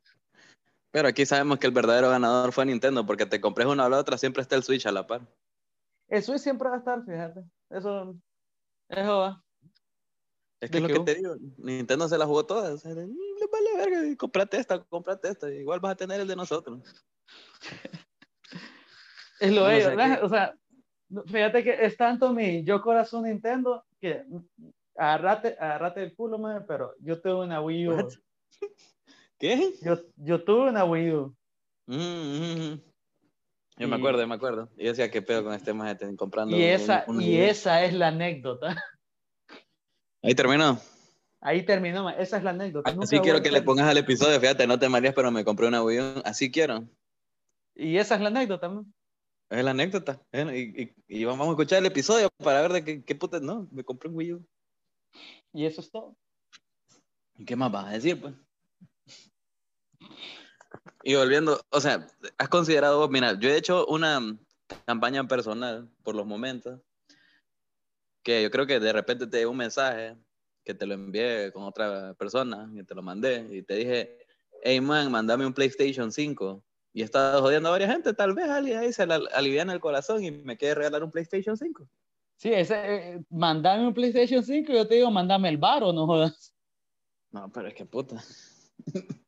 Pero 0.94 1.08
aquí 1.08 1.26
sabemos 1.26 1.58
que 1.58 1.66
el 1.66 1.72
verdadero 1.72 2.10
ganador 2.10 2.52
fue 2.52 2.64
Nintendo, 2.66 3.04
porque 3.04 3.26
te 3.26 3.40
compres 3.40 3.66
una 3.66 3.84
o 3.84 3.88
la 3.88 3.98
otra, 3.98 4.16
siempre 4.16 4.42
está 4.42 4.54
el 4.54 4.62
Switch 4.62 4.86
a 4.86 4.92
la 4.92 5.04
par. 5.04 5.22
El 6.06 6.22
Switch 6.22 6.38
siempre 6.38 6.68
va 6.68 6.76
a 6.76 6.78
estar, 6.78 7.04
fíjate. 7.04 7.40
Eso, 7.68 8.14
eso 8.88 9.18
va. 9.18 9.44
Es 10.60 10.70
que 10.70 10.78
lo 10.78 10.86
que 10.86 11.00
te 11.00 11.16
digo, 11.16 11.34
Nintendo 11.56 12.08
se 12.08 12.16
la 12.16 12.26
jugó 12.26 12.46
toda. 12.46 12.72
O 12.72 12.78
sea, 12.78 12.94
le 12.94 13.08
vale 13.50 13.76
verga, 13.76 14.16
comprate 14.16 14.58
esta, 14.58 14.84
comprate 14.84 15.30
esta. 15.30 15.50
Igual 15.50 15.80
vas 15.80 15.94
a 15.94 15.96
tener 15.96 16.20
el 16.20 16.28
de 16.28 16.36
nosotros. 16.36 16.80
es 19.40 19.52
lo 19.52 19.66
de 19.66 19.78
ellos. 19.78 20.22
O 20.22 20.28
sea, 20.28 20.56
fíjate 21.26 21.64
que 21.64 21.84
es 21.84 21.96
tanto 21.96 22.32
mi 22.32 22.62
yo 22.62 22.80
corazón 22.80 23.24
Nintendo 23.24 23.84
que 24.00 24.24
agarrate, 24.96 25.56
agarrate 25.58 26.04
el 26.04 26.14
culo, 26.14 26.38
man, 26.38 26.64
pero 26.68 26.94
yo 27.00 27.20
tuve 27.20 27.46
una 27.46 27.60
Wii 27.60 27.88
U. 27.88 28.08
¿Qué? 29.44 29.74
Yo, 29.82 29.98
yo 30.16 30.42
tuve 30.42 30.70
una 30.70 30.86
Wii 30.86 31.12
U. 31.12 31.36
Mm, 31.86 31.96
mm, 31.96 32.72
mm. 32.72 32.82
Yo 33.76 33.88
me 33.88 33.96
acuerdo, 33.96 34.26
me 34.26 34.36
acuerdo. 34.36 34.70
Y 34.78 34.86
decía, 34.86 35.10
¿qué 35.10 35.20
pedo 35.20 35.44
con 35.44 35.52
este 35.52 35.74
más 35.74 35.98
comprando? 36.16 36.56
Y 36.56 36.62
esa, 36.62 37.04
y 37.20 37.36
esa 37.36 37.84
es 37.84 37.92
la 37.92 38.08
anécdota. 38.08 38.74
Ahí 40.22 40.34
terminó. 40.34 40.80
Ahí 41.42 41.62
terminó, 41.62 42.08
esa 42.08 42.38
es 42.38 42.42
la 42.42 42.52
anécdota. 42.52 42.96
Así 42.98 43.18
quiero 43.18 43.42
que 43.42 43.50
le 43.50 43.60
pongas 43.60 43.86
al 43.86 43.98
episodio, 43.98 44.40
fíjate, 44.40 44.66
no 44.66 44.78
te 44.78 44.88
marías, 44.88 45.12
pero 45.12 45.30
me 45.30 45.44
compré 45.44 45.68
una 45.68 45.82
Wii 45.82 46.00
U. 46.00 46.22
Así 46.24 46.50
quiero. 46.50 46.88
Y 47.74 47.98
esa 47.98 48.14
es 48.14 48.22
la 48.22 48.28
anécdota, 48.28 48.68
¿no? 48.68 48.86
Es 49.50 49.62
la 49.62 49.72
anécdota. 49.72 50.22
Y, 50.32 51.24
vamos 51.26 51.46
a 51.46 51.50
escuchar 51.50 51.80
el 51.80 51.86
episodio 51.86 52.30
para 52.42 52.62
ver 52.62 52.72
de 52.72 52.84
qué, 52.84 53.04
qué 53.04 53.14
puta. 53.14 53.40
No, 53.40 53.68
me 53.72 53.84
compré 53.84 54.08
un 54.08 54.16
Wii 54.16 54.32
U. 54.32 54.46
Y 55.52 55.66
eso 55.66 55.82
es 55.82 55.90
todo. 55.90 56.16
¿Y 57.36 57.44
qué 57.44 57.56
más 57.56 57.70
vas 57.70 57.88
a 57.88 57.90
decir, 57.90 58.18
pues? 58.18 58.32
Y 61.02 61.14
volviendo, 61.14 61.60
o 61.70 61.80
sea, 61.80 62.06
has 62.38 62.48
considerado, 62.48 63.08
mira, 63.08 63.38
yo 63.38 63.50
he 63.50 63.56
hecho 63.56 63.86
una 63.86 64.36
campaña 64.86 65.26
personal 65.28 65.88
por 66.02 66.14
los 66.14 66.26
momentos 66.26 66.80
que 68.22 68.42
yo 68.42 68.50
creo 68.50 68.66
que 68.66 68.80
de 68.80 68.92
repente 68.92 69.26
te 69.26 69.38
dio 69.38 69.50
un 69.50 69.58
mensaje 69.58 70.16
que 70.64 70.74
te 70.74 70.86
lo 70.86 70.94
envié 70.94 71.52
con 71.52 71.64
otra 71.64 72.14
persona 72.14 72.70
y 72.74 72.82
te 72.82 72.94
lo 72.94 73.02
mandé 73.02 73.46
y 73.50 73.62
te 73.62 73.74
dije, 73.74 74.26
hey 74.62 74.80
man, 74.80 75.12
mandame 75.12 75.46
un 75.46 75.52
PlayStation 75.52 76.10
5. 76.10 76.64
Y 76.94 77.02
he 77.02 77.04
estado 77.04 77.42
jodiendo 77.42 77.68
a 77.68 77.72
varias 77.72 77.92
gente, 77.92 78.14
tal 78.14 78.34
vez 78.34 78.48
alguien 78.48 78.78
ahí 78.78 78.92
se 78.92 79.02
aliviana 79.02 79.74
el 79.74 79.80
corazón 79.80 80.24
y 80.24 80.30
me 80.30 80.56
quiere 80.56 80.76
regalar 80.76 81.04
un 81.04 81.10
PlayStation 81.10 81.56
5. 81.56 81.86
Sí, 82.36 82.52
ese, 82.52 82.74
eh, 82.76 83.20
mandame 83.30 83.86
un 83.86 83.94
PlayStation 83.94 84.42
5 84.42 84.72
y 84.72 84.74
yo 84.74 84.88
te 84.88 84.94
digo, 84.96 85.10
mandame 85.10 85.48
el 85.50 85.58
bar 85.58 85.84
o 85.84 85.92
no 85.92 86.06
jodas. 86.06 86.54
No, 87.30 87.50
pero 87.52 87.68
es 87.68 87.74
que 87.74 87.84
puta. 87.84 88.22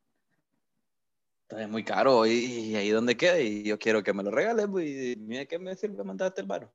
Está 1.49 1.65
muy 1.65 1.83
caro 1.85 2.25
y, 2.25 2.75
ahí 2.75 2.89
donde 2.89 3.15
queda 3.15 3.39
y 3.39 3.63
yo 3.63 3.79
quiero 3.79 4.03
que 4.03 4.11
me 4.11 4.21
lo 4.21 4.31
regales 4.31 4.67
pues, 4.69 4.85
y 4.85 5.15
mira 5.17 5.45
qué 5.45 5.57
me 5.57 5.77
sirve 5.77 6.03
mandarte 6.03 6.41
el 6.41 6.47
bar. 6.47 6.69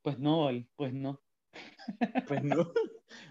Pues 0.00 0.18
no, 0.18 0.48
pues 0.76 0.92
no. 0.94 1.20
Pues 2.26 2.42
no. 2.42 2.72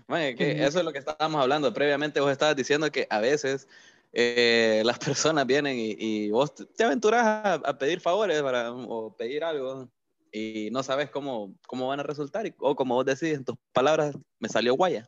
que 0.08 0.64
eso 0.64 0.80
es 0.80 0.86
lo 0.86 0.94
que 0.94 1.00
estábamos 1.00 1.42
hablando. 1.42 1.74
Previamente 1.74 2.20
vos 2.20 2.32
estabas 2.32 2.56
diciendo 2.56 2.92
que 2.92 3.08
a 3.10 3.20
veces 3.20 3.68
eh, 4.12 4.84
las 4.86 5.00
personas 5.00 5.48
vienen 5.48 5.76
y, 5.78 6.30
vos 6.30 6.54
te 6.54 6.84
aventuras 6.84 7.62
a, 7.64 7.78
pedir 7.80 8.00
favores 8.00 8.44
para, 8.44 8.72
o 8.72 9.16
pedir 9.18 9.44
algo 9.44 9.90
y 10.32 10.70
no 10.72 10.84
sabes 10.84 11.10
cómo, 11.10 11.56
cómo 11.68 11.88
van 11.88 12.00
a 12.00 12.04
resultar. 12.04 12.46
o 12.60 12.76
como 12.76 12.94
vos 12.94 13.06
decís 13.06 13.36
en 13.36 13.44
tus 13.44 13.56
palabras, 13.72 14.16
me 14.40 14.50
salió 14.50 14.76
guaya. 14.76 15.08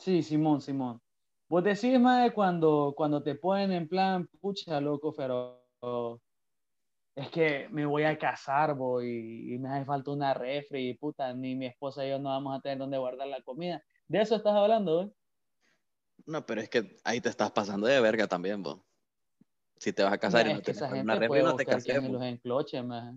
Sí, 0.00 0.22
Simón, 0.22 0.62
Simón. 0.62 0.98
Vos 1.46 1.62
decís, 1.62 2.00
más 2.00 2.32
cuando, 2.32 2.94
cuando 2.96 3.22
te 3.22 3.34
ponen 3.34 3.70
en 3.72 3.86
plan, 3.86 4.26
pucha, 4.40 4.80
loco, 4.80 5.12
pero 5.14 5.62
es 7.14 7.28
que 7.28 7.68
me 7.70 7.84
voy 7.84 8.04
a 8.04 8.16
casar, 8.16 8.74
voy, 8.74 9.52
y 9.52 9.58
me 9.58 9.68
hace 9.68 9.84
falta 9.84 10.10
una 10.10 10.32
refri, 10.32 10.88
y 10.88 10.94
puta, 10.94 11.34
ni 11.34 11.54
mi 11.54 11.66
esposa 11.66 12.06
y 12.06 12.10
yo 12.10 12.18
no 12.18 12.30
vamos 12.30 12.56
a 12.56 12.62
tener 12.62 12.78
donde 12.78 12.96
guardar 12.96 13.28
la 13.28 13.42
comida. 13.42 13.82
¿De 14.08 14.22
eso 14.22 14.36
estás 14.36 14.54
hablando, 14.54 14.96
güey? 14.96 15.12
No, 16.24 16.46
pero 16.46 16.62
es 16.62 16.70
que 16.70 16.96
ahí 17.04 17.20
te 17.20 17.28
estás 17.28 17.50
pasando 17.50 17.86
de 17.86 18.00
verga 18.00 18.26
también, 18.26 18.62
vos. 18.62 18.80
Si 19.76 19.92
te 19.92 20.02
vas 20.02 20.14
a 20.14 20.18
casar 20.18 20.46
y 20.46 20.54
no 20.54 20.62
tienes 20.62 20.82
una 20.82 21.14
refri, 21.14 21.42
no 21.42 21.56
te 21.56 21.66
cases. 21.66 22.08
los 22.08 22.22
encloches, 22.22 22.82
más. 22.82 23.14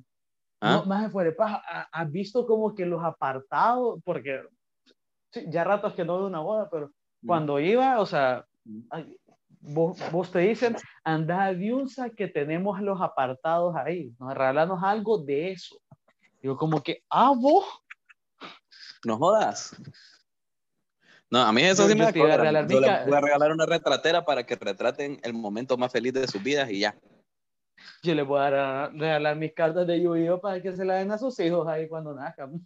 ¿Ah? 0.60 0.78
No, 0.78 0.86
más 0.86 1.10
fuera 1.14 1.34
paja, 1.34 1.62
¿has 1.92 2.12
visto 2.12 2.46
como 2.46 2.76
que 2.76 2.86
los 2.86 3.02
apartados? 3.02 4.02
Porque 4.04 4.42
sí, 5.34 5.46
ya 5.50 5.64
ratos 5.64 5.94
que 5.94 6.06
no 6.06 6.18
veo 6.18 6.28
una 6.28 6.40
boda, 6.40 6.70
pero 6.70 6.88
mm. 6.88 7.28
cuando 7.28 7.60
iba, 7.60 8.00
o 8.00 8.06
sea, 8.06 8.46
mm 8.64 9.02
vos, 9.64 10.32
te 10.32 10.40
dicen, 10.40 10.76
anda 11.04 11.46
a 11.46 11.54
Diunsa 11.54 12.10
que 12.10 12.28
tenemos 12.28 12.82
los 12.82 13.02
apartados 13.02 13.76
ahí, 13.76 14.14
nos 14.20 14.34
regalanos 14.34 14.84
algo 14.84 15.18
de 15.18 15.52
eso. 15.52 15.80
Digo, 16.42 16.58
como 16.58 16.82
que, 16.84 17.04
ah, 17.10 17.34
vos. 17.36 17.66
No 19.06 19.18
jodas. 19.18 19.76
No, 21.30 21.40
a 21.40 21.52
mí 21.52 21.64
eso 21.64 21.88
sí 21.88 21.96
me 21.96 22.12
voy 22.12 22.30
a 22.30 22.38
regalar, 22.38 22.68
voy 22.68 22.86
a 23.16 23.22
regalar 23.22 23.52
una 23.52 23.66
retratera 23.66 24.24
para 24.24 24.46
que 24.46 24.56
retraten 24.56 25.20
el 25.24 25.34
momento 25.34 25.78
más 25.78 25.92
feliz 25.92 26.14
de 26.14 26.28
sus 26.28 26.44
vidas 26.44 26.70
y 26.70 26.82
ya. 26.82 26.96
Yo 28.04 28.14
les 28.14 28.26
voy 28.26 28.40
a 28.40 28.90
regalar 28.90 29.36
mis 29.36 29.54
cartas 29.54 29.88
de 29.88 30.02
yu 30.02 30.40
para 30.40 30.62
que 30.62 30.74
se 30.74 30.86
las 30.86 31.00
den 31.00 31.12
a 31.12 31.18
sus 31.18 31.40
hijos 31.40 31.68
ahí 31.68 31.88
cuando 31.88 32.14
nazcan. 32.14 32.66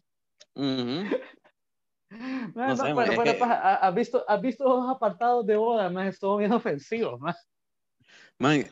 No, 2.10 2.64
¿has, 2.64 3.94
visto, 3.94 4.24
¿Has 4.28 4.42
visto 4.42 4.64
los 4.64 4.90
apartados 4.90 5.46
de 5.46 5.58
boda? 5.58 5.90
Más 5.90 6.08
estuvo 6.08 6.38
bien 6.38 6.54
ofensivo, 6.54 7.18
más. 7.18 7.48
Man, 8.40 8.66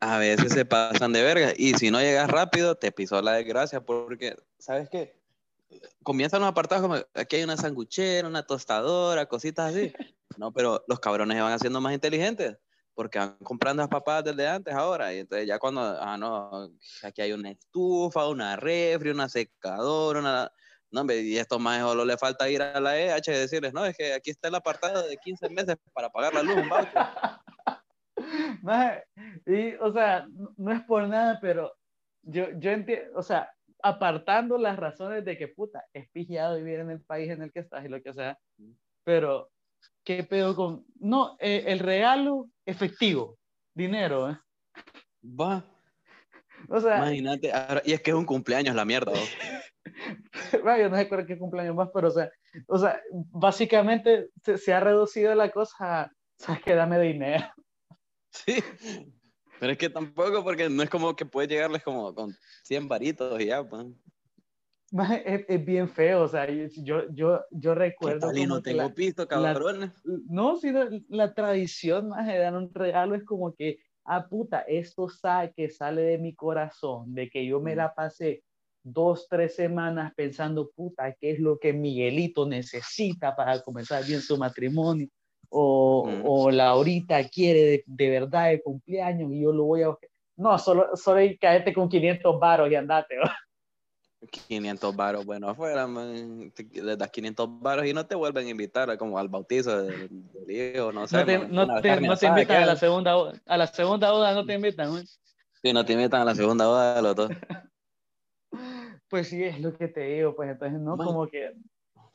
a 0.00 0.18
veces 0.18 0.52
se 0.52 0.64
pasan 0.64 1.12
de 1.12 1.22
verga 1.22 1.52
y 1.56 1.74
si 1.74 1.90
no 1.90 2.00
llegas 2.00 2.30
rápido 2.30 2.76
te 2.76 2.90
pisó 2.92 3.20
la 3.20 3.32
desgracia 3.32 3.84
porque, 3.84 4.36
¿sabes 4.58 4.88
qué? 4.88 5.20
Comienzan 6.02 6.40
los 6.40 6.48
apartados 6.48 6.82
como 6.82 6.96
aquí 7.14 7.36
hay 7.36 7.42
una 7.44 7.56
sanguchera, 7.56 8.26
una 8.26 8.42
tostadora, 8.44 9.26
cositas 9.26 9.74
así. 9.74 9.92
No, 10.38 10.50
pero 10.50 10.82
los 10.88 10.98
cabrones 10.98 11.36
se 11.36 11.42
van 11.42 11.52
haciendo 11.52 11.78
más 11.82 11.92
inteligentes 11.92 12.56
porque 12.94 13.18
van 13.18 13.36
comprando 13.36 13.82
las 13.82 13.90
papadas 13.90 14.24
desde 14.24 14.48
antes 14.48 14.72
ahora 14.72 15.12
y 15.12 15.18
entonces 15.18 15.46
ya 15.46 15.58
cuando, 15.58 15.82
ah 15.82 16.16
no, 16.16 16.70
aquí 17.02 17.20
hay 17.20 17.32
una 17.32 17.50
estufa, 17.50 18.26
una 18.28 18.56
refri, 18.56 19.10
una 19.10 19.28
secadora, 19.28 20.20
una 20.20 20.52
no, 20.92 21.00
hombre, 21.00 21.22
y 21.22 21.38
esto 21.38 21.58
más 21.58 21.80
solo 21.80 22.04
le 22.04 22.18
falta 22.18 22.48
ir 22.50 22.62
a 22.62 22.78
la 22.78 22.98
EH 22.98 23.22
y 23.26 23.32
decirles, 23.32 23.72
no, 23.72 23.84
es 23.84 23.96
que 23.96 24.12
aquí 24.12 24.30
está 24.30 24.48
el 24.48 24.54
apartado 24.54 25.08
de 25.08 25.16
15 25.16 25.48
meses 25.48 25.76
para 25.92 26.10
pagar 26.10 26.34
la 26.34 26.42
luz, 26.42 26.56
un 26.56 26.68
y, 29.46 29.74
o 29.76 29.92
sea, 29.92 30.26
no 30.56 30.72
es 30.72 30.82
por 30.82 31.08
nada, 31.08 31.38
pero 31.40 31.72
yo, 32.22 32.48
yo 32.58 32.70
entiendo, 32.70 33.18
o 33.18 33.22
sea, 33.22 33.50
apartando 33.82 34.58
las 34.58 34.76
razones 34.76 35.24
de 35.24 35.38
que, 35.38 35.48
puta, 35.48 35.82
es 35.94 36.08
pijado 36.10 36.56
vivir 36.56 36.80
en 36.80 36.90
el 36.90 37.00
país 37.00 37.30
en 37.30 37.42
el 37.42 37.50
que 37.50 37.60
estás 37.60 37.84
y 37.84 37.88
lo 37.88 38.02
que 38.02 38.12
sea, 38.12 38.38
pero, 39.02 39.50
¿qué 40.04 40.22
pedo 40.24 40.54
con...? 40.54 40.84
No, 41.00 41.36
eh, 41.40 41.64
el 41.68 41.78
regalo 41.78 42.50
efectivo, 42.66 43.38
dinero, 43.74 44.30
¿eh? 44.30 44.38
Va. 45.24 45.64
O 46.68 46.80
sea... 46.80 46.98
Imagínate, 46.98 47.52
y 47.84 47.92
es 47.92 48.00
que 48.00 48.10
es 48.10 48.16
un 48.16 48.26
cumpleaños 48.26 48.74
la 48.74 48.84
mierda, 48.84 49.12
yo 49.12 49.20
no 50.90 50.96
sé 50.96 51.08
cuál 51.08 51.26
qué 51.26 51.38
cumpleaños 51.38 51.74
más, 51.74 51.88
pero 51.92 52.08
o 52.08 52.10
sea, 52.10 52.30
o 52.66 52.78
sea 52.78 53.00
básicamente 53.30 54.28
se, 54.42 54.72
ha 54.72 54.80
reducido 54.80 55.34
la 55.34 55.50
cosa 55.50 56.02
a, 56.02 56.12
¿sabes 56.36 56.62
qué? 56.62 56.74
Dame 56.74 57.00
dinero. 57.00 57.44
Sí. 58.34 58.64
Pero 59.60 59.72
es 59.72 59.78
que 59.78 59.90
tampoco, 59.90 60.42
porque 60.42 60.70
no 60.70 60.82
es 60.82 60.88
como 60.88 61.14
que 61.14 61.26
puedes 61.26 61.50
llegarles 61.50 61.82
como 61.82 62.14
con 62.14 62.34
100 62.64 62.88
varitos 62.88 63.38
y 63.42 63.48
ya, 63.48 63.62
pues. 63.62 63.88
Es, 65.26 65.44
es, 65.48 65.64
bien 65.64 65.86
feo, 65.86 66.22
o 66.22 66.28
sea, 66.28 66.48
yo, 66.48 67.04
yo, 67.12 67.42
yo 67.50 67.74
recuerdo. 67.74 68.20
¿Qué 68.20 68.26
tal 68.26 68.38
y 68.38 68.46
no 68.46 68.62
tengo 68.62 68.78
la, 68.78 68.94
pisto, 68.94 69.28
cabrones? 69.28 69.90
no, 70.04 70.56
sino 70.56 70.88
la 71.10 71.34
tradición 71.34 72.08
más 72.08 72.26
de 72.26 72.38
dar 72.38 72.54
un 72.54 72.72
regalo 72.72 73.14
es 73.14 73.24
como 73.24 73.54
que, 73.54 73.78
ah, 74.04 74.26
puta, 74.28 74.60
esto 74.60 75.08
sabe 75.08 75.52
que 75.54 75.70
sale 75.70 76.02
de 76.02 76.18
mi 76.18 76.34
corazón, 76.34 77.14
de 77.14 77.28
que 77.28 77.46
yo 77.46 77.60
me 77.60 77.76
la 77.76 77.94
pasé 77.94 78.42
dos, 78.82 79.26
tres 79.28 79.54
semanas 79.54 80.12
pensando, 80.16 80.70
puta, 80.74 81.12
¿qué 81.14 81.32
es 81.32 81.38
lo 81.38 81.58
que 81.58 81.72
Miguelito 81.72 82.46
necesita 82.46 83.34
para 83.36 83.60
comenzar 83.62 84.04
bien 84.04 84.20
su 84.20 84.36
matrimonio? 84.36 85.08
O, 85.50 86.06
mm. 86.06 86.22
o 86.24 86.50
Laurita 86.50 87.28
quiere 87.28 87.62
de, 87.62 87.84
de, 87.86 88.10
verdad 88.10 88.48
de 88.50 88.62
cumpleaños 88.62 89.30
y 89.32 89.42
yo 89.42 89.52
lo 89.52 89.64
voy 89.64 89.82
a... 89.82 89.96
No, 90.36 90.58
solo, 90.58 90.96
solo 90.96 91.20
caerte 91.40 91.72
con 91.72 91.88
500 91.88 92.40
varos 92.40 92.70
y 92.70 92.74
andate. 92.74 93.16
500 94.30 94.94
varos, 94.94 95.26
bueno, 95.26 95.48
afuera, 95.48 95.86
le 95.86 96.96
das 96.96 97.10
500 97.10 97.60
varos 97.60 97.86
y 97.86 97.92
no 97.92 98.06
te 98.06 98.14
vuelven 98.14 98.46
a 98.46 98.50
invitar 98.50 98.96
como 98.98 99.18
al 99.18 99.28
bautizo 99.28 99.82
del, 99.82 100.24
hijo, 100.48 100.92
no 100.92 101.06
sé. 101.06 101.18
No 101.18 101.24
te, 101.24 101.38
no 101.38 101.66
te, 101.80 102.00
no 102.00 102.16
te 102.16 102.26
invitan 102.26 102.62
a 102.62 102.66
la, 102.66 102.76
segunda, 102.76 103.14
a 103.46 103.56
la 103.56 103.66
segunda 103.66 104.12
boda, 104.12 104.34
no 104.34 104.46
te 104.46 104.54
invitan, 104.54 104.94
¿no? 104.94 105.00
Sí, 105.62 105.72
no 105.72 105.84
te 105.84 105.92
invitan 105.92 106.22
a 106.22 106.24
la 106.24 106.34
segunda 106.34 106.66
boda 106.66 106.94
de 106.96 107.02
los 107.02 107.16
dos. 107.16 107.30
Pues 109.08 109.28
sí, 109.28 109.44
es 109.44 109.60
lo 109.60 109.76
que 109.76 109.88
te 109.88 110.00
digo, 110.00 110.34
pues 110.34 110.48
entonces, 110.48 110.80
¿no? 110.80 110.96
Como 110.96 111.26
que 111.26 111.52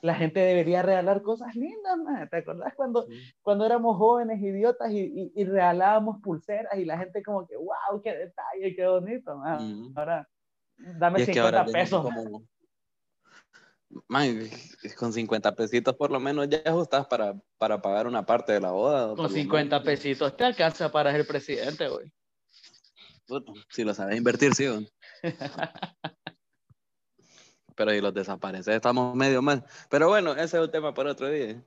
la 0.01 0.15
gente 0.15 0.39
debería 0.39 0.81
regalar 0.81 1.21
cosas 1.21 1.55
lindas, 1.55 1.95
man. 1.97 2.27
¿te 2.27 2.37
acordás 2.37 2.73
cuando, 2.75 3.05
cuando 3.43 3.67
éramos 3.67 3.97
jóvenes, 3.97 4.41
idiotas, 4.41 4.91
y, 4.91 5.31
y, 5.35 5.43
regalábamos 5.43 6.19
pulseras 6.23 6.75
y 6.75 6.85
la 6.85 6.97
gente 6.97 7.21
como 7.21 7.45
que, 7.45 7.55
wow, 7.55 8.01
qué 8.03 8.15
detalle, 8.15 8.75
qué 8.75 8.87
bonito, 8.87 9.37
man. 9.37 9.91
Ahora, 9.95 10.27
dame 10.77 11.25
50 11.25 11.65
pesos. 11.65 12.05
Man, 14.07 14.49
con 14.97 15.13
50 15.13 15.55
pesitos 15.55 15.95
por 15.95 16.11
lo 16.11 16.19
menos 16.19 16.49
ya 16.49 16.61
ajustas 16.65 17.07
para, 17.07 17.35
para 17.57 17.81
pagar 17.81 18.05
una 18.05 18.25
parte 18.25 18.53
de 18.53 18.59
la 18.59 18.71
boda. 18.71 19.15
Con 19.15 19.29
50 19.29 19.81
pesitos 19.83 20.35
te 20.35 20.43
alcanza 20.43 20.91
para 20.91 21.11
ser 21.11 21.25
presidente, 21.25 21.87
güey. 21.87 22.11
Si 23.69 23.83
lo 23.83 23.93
sabes 23.93 24.17
invertir, 24.17 24.53
sí, 24.53 24.67
güey. 24.67 24.89
pero 27.77 27.93
y 27.93 28.01
los 28.01 28.13
desaparece, 28.13 28.75
estamos 28.75 29.15
medio 29.15 29.41
mal. 29.41 29.63
Pero 29.89 30.07
bueno, 30.07 30.31
ese 30.31 30.57
es 30.57 30.63
un 30.63 30.71
tema 30.71 30.93
para 30.93 31.11
otro 31.11 31.29
día. 31.29 31.63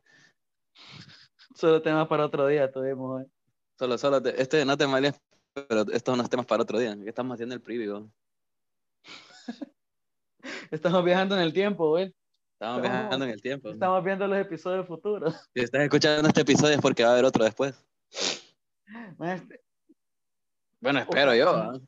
Solo 1.55 1.81
tema 1.81 2.09
para 2.09 2.27
otro 2.27 2.46
día 2.49 2.70
tuvimos 2.70 3.20
hoy. 3.20 3.27
Solo, 3.79 3.96
solo, 3.96 4.18
este 4.37 4.64
no 4.64 4.77
te 4.77 4.87
malías, 4.87 5.20
pero 5.55 5.83
estos 5.83 6.03
son 6.07 6.14
unos 6.14 6.29
temas 6.29 6.46
para 6.46 6.64
otro 6.64 6.79
día. 6.79 6.96
Estamos 7.07 7.35
haciendo 7.35 7.55
el 7.55 7.62
preview. 7.62 8.11
estamos 10.71 11.05
viajando 11.05 11.37
en 11.37 11.43
el 11.43 11.53
tiempo, 11.53 11.91
güey. 11.91 12.15
Estamos, 12.53 12.83
viajando 12.83 13.25
en 13.25 13.31
el 13.31 13.41
tiempo. 13.41 13.71
Estamos 13.71 14.05
viendo 14.05 14.27
los 14.27 14.39
episodios 14.39 14.87
futuros. 14.87 15.49
Si 15.55 15.63
estás 15.63 15.83
escuchando 15.83 16.29
este 16.29 16.43
episodio 16.43 16.75
es 16.75 16.81
porque 16.81 17.03
va 17.03 17.11
a 17.11 17.13
haber 17.13 17.25
otro 17.25 17.43
después. 17.45 17.83
Bueno, 20.81 21.01
espero 21.01 21.35
yo. 21.35 21.75
¿eh? 21.75 21.81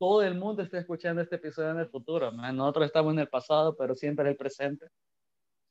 todo 0.00 0.22
el 0.22 0.34
mundo 0.34 0.62
está 0.62 0.78
escuchando 0.78 1.20
este 1.20 1.36
episodio 1.36 1.72
en 1.72 1.80
el 1.80 1.88
futuro. 1.88 2.32
Nosotros 2.32 2.86
estamos 2.86 3.12
en 3.12 3.18
el 3.18 3.28
pasado, 3.28 3.76
pero 3.76 3.94
siempre 3.94 4.24
en 4.24 4.30
el 4.30 4.36
presente. 4.36 4.86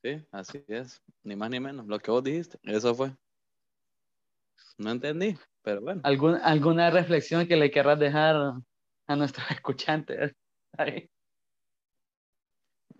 Sí, 0.04 0.24
así 0.30 0.64
es. 0.68 1.02
Ni 1.24 1.34
más 1.34 1.50
ni 1.50 1.58
menos. 1.58 1.84
Lo 1.86 1.98
que 1.98 2.12
vos 2.12 2.22
dijiste, 2.22 2.56
eso 2.62 2.94
fue. 2.94 3.10
No 4.78 4.92
entendí, 4.92 5.36
pero 5.62 5.80
bueno. 5.80 6.00
¿Algún, 6.04 6.36
¿Alguna 6.36 6.90
reflexión 6.90 7.46
que 7.48 7.56
le 7.56 7.72
querrás 7.72 7.98
dejar 7.98 8.36
a 9.08 9.16
nuestros 9.16 9.46
escuchantes? 9.50 10.32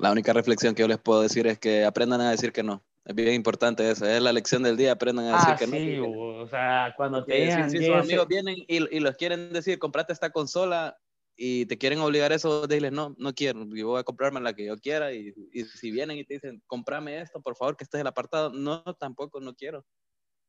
La 0.00 0.12
única 0.12 0.32
reflexión 0.32 0.74
que 0.74 0.82
yo 0.82 0.88
les 0.88 0.98
puedo 0.98 1.20
decir 1.20 1.46
es 1.46 1.58
que 1.58 1.84
aprendan 1.84 2.20
a 2.20 2.30
decir 2.30 2.52
que 2.52 2.62
no. 2.62 2.82
Es 3.04 3.14
bien 3.14 3.34
importante 3.34 3.88
eso. 3.90 4.06
Es 4.06 4.22
la 4.22 4.32
lección 4.32 4.62
del 4.62 4.76
día. 4.76 4.92
Aprendan 4.92 5.26
a 5.26 5.36
decir 5.36 5.52
ah, 5.52 5.56
que 5.56 5.66
sí, 5.66 5.96
no. 5.96 6.10
O 6.42 6.48
sea, 6.48 6.94
cuando 6.96 7.24
te 7.24 7.70
si, 7.70 7.84
sus 7.84 7.96
amigos 7.96 8.26
vienen 8.28 8.56
y, 8.56 8.96
y, 8.96 9.00
los 9.00 9.16
quieren 9.16 9.52
decir, 9.52 9.78
comprate 9.78 10.12
esta 10.12 10.30
consola, 10.30 10.96
y 11.42 11.64
te 11.64 11.78
quieren 11.78 12.00
obligar 12.00 12.32
eso, 12.32 12.66
diles, 12.66 12.92
no, 12.92 13.14
no 13.16 13.32
quiero, 13.32 13.64
yo 13.74 13.88
voy 13.88 14.00
a 14.00 14.04
comprarme 14.04 14.42
la 14.42 14.52
que 14.52 14.66
yo 14.66 14.76
quiera 14.76 15.14
y, 15.14 15.32
y, 15.54 15.64
si 15.64 15.90
vienen 15.90 16.18
y 16.18 16.24
te 16.24 16.34
dicen, 16.34 16.62
comprame 16.66 17.18
esto, 17.18 17.40
por 17.40 17.56
favor, 17.56 17.78
que 17.78 17.84
estés 17.84 17.98
en 17.98 18.02
el 18.02 18.08
apartado, 18.08 18.52
no, 18.52 18.82
tampoco, 18.98 19.40
no 19.40 19.54
quiero. 19.54 19.86